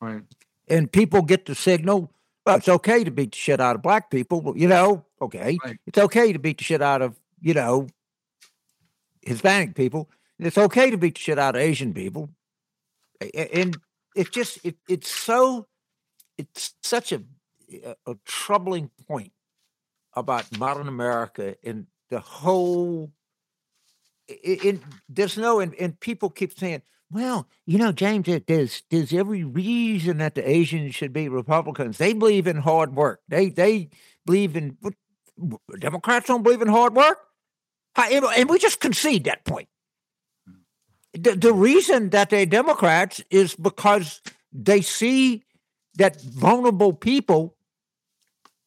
[0.00, 0.22] right.
[0.68, 2.12] and people get the signal.
[2.46, 4.54] Well, it's okay to beat the shit out of black people.
[4.56, 5.78] You know, okay, Right.
[5.86, 7.88] it's okay to beat the shit out of you know
[9.22, 10.08] Hispanic people.
[10.38, 12.30] It's okay to beat the shit out of Asian people,
[13.34, 13.76] and
[14.14, 15.66] it's just it, it's so
[16.38, 17.22] it's such a,
[17.84, 19.32] a a troubling point
[20.14, 23.10] about modern America and the whole.
[24.28, 28.82] It, it, there's no and, and people keep saying, well, you know, James, there- there's
[28.90, 31.98] there's every reason that the Asians should be Republicans.
[31.98, 33.20] They believe in hard work.
[33.28, 33.90] They they
[34.24, 34.76] believe in
[35.78, 37.18] Democrats don't believe in hard work.
[37.96, 39.68] And we just concede that point.
[41.14, 44.20] The, the reason that they're Democrats is because
[44.52, 45.44] they see
[45.94, 47.56] that vulnerable people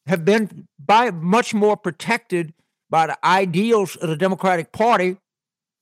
[0.07, 2.53] have been by much more protected
[2.89, 5.17] by the ideals of the Democratic Party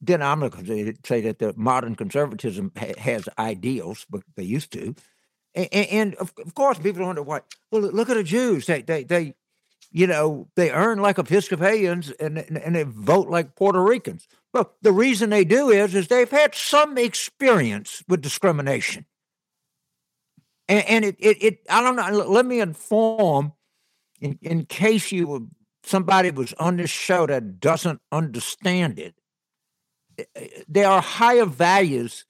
[0.02, 4.96] than I'm to say that the modern conservatism ha- has ideals, but they used to.
[5.56, 7.42] And, and of, of course, people wonder why.
[7.72, 8.68] Well, look at the Jews.
[8.68, 9.34] They, they, they,
[9.92, 14.28] you know, they earn like Episcopalians and, and they vote like Puerto Ricans.
[14.54, 19.06] Well, the reason they do is is they've had some experience with discrimination.
[20.68, 22.26] And, and it, it, it, I don't know.
[22.28, 23.54] Let me inform,
[24.22, 25.40] in, in case you were,
[25.84, 29.16] somebody was on this show that doesn't understand it.
[30.68, 32.26] There are higher values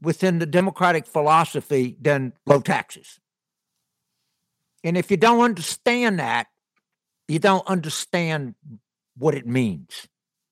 [0.00, 3.20] within the Democratic philosophy than low taxes.
[4.84, 6.48] And if you don't understand that,
[7.28, 8.54] you don't understand
[9.16, 10.08] what it means.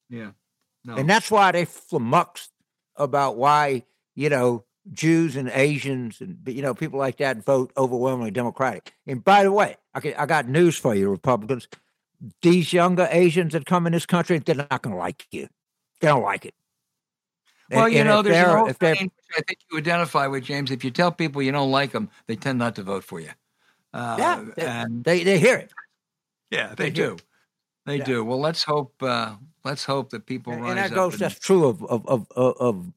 [0.08, 0.30] Yeah.
[0.84, 0.96] No.
[0.96, 2.50] And that's why they flummoxed
[2.96, 8.30] about why, you know, Jews and Asians and you know people like that vote overwhelmingly
[8.30, 8.94] Democratic.
[9.06, 11.68] And by the way, I, I got news for you, Republicans.
[12.42, 15.48] These younger Asians that come in this country, they're not going to like you.
[16.00, 16.54] They don't like it.
[17.70, 20.70] Well, And- you know, there's old if they're- which I think you identify with, James.
[20.70, 23.30] If you tell people you don't like them, they tend not to vote for you.
[23.92, 25.72] Uh, yeah, they, and they they hear it.
[26.50, 27.16] yeah, they they do.
[27.16, 27.22] do.
[27.86, 28.04] They Yeah.
[28.04, 28.24] do.
[28.24, 28.94] Well, let's hope.
[29.02, 31.14] Uh, let's hope that people And, rise and that goes.
[31.14, 32.92] and- That's true of of of of,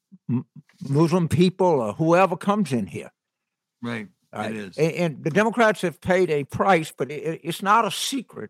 [0.89, 3.11] Muslim people or whoever comes in here.
[3.81, 4.07] right.
[4.35, 4.49] Right?
[4.51, 4.77] It is.
[4.79, 8.49] And, and the Democrats have paid a price, but it- it's not a secret.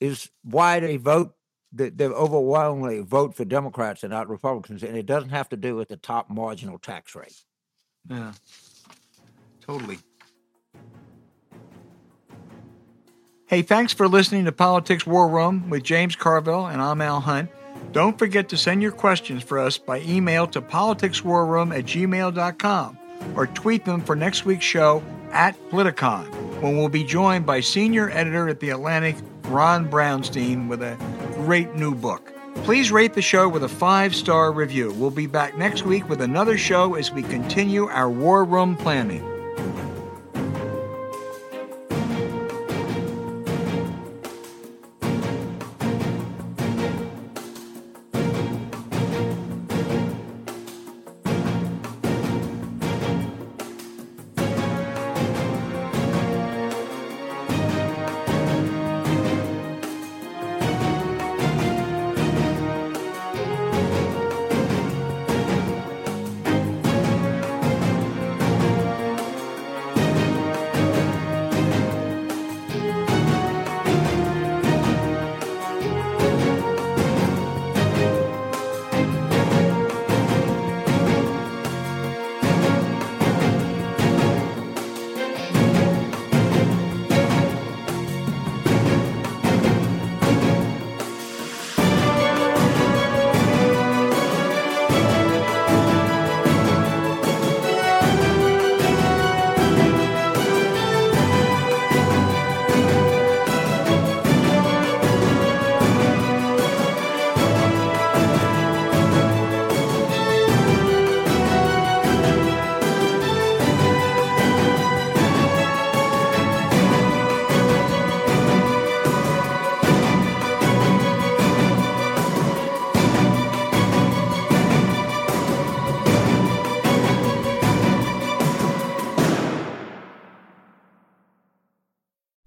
[0.00, 1.34] Is why they vote.
[1.72, 5.76] They, they overwhelmingly vote for Democrats and not Republicans, and it doesn't have to do
[5.76, 7.42] with the top marginal tax rate.
[8.08, 8.32] Yeah.
[9.60, 9.98] Totally.
[13.46, 17.50] Hey, thanks for listening to Politics War Room with James Carville and I'm Al Hunt.
[17.92, 22.98] Don't forget to send your questions for us by email to politicswarroom at gmail.com
[23.36, 25.02] or tweet them for next week's show
[25.32, 26.26] at Politicon,
[26.60, 30.96] when we'll be joined by senior editor at The Atlantic, Ron Brownstein, with a
[31.34, 32.32] great new book.
[32.64, 34.92] Please rate the show with a five star review.
[34.92, 39.37] We'll be back next week with another show as we continue our War Room planning.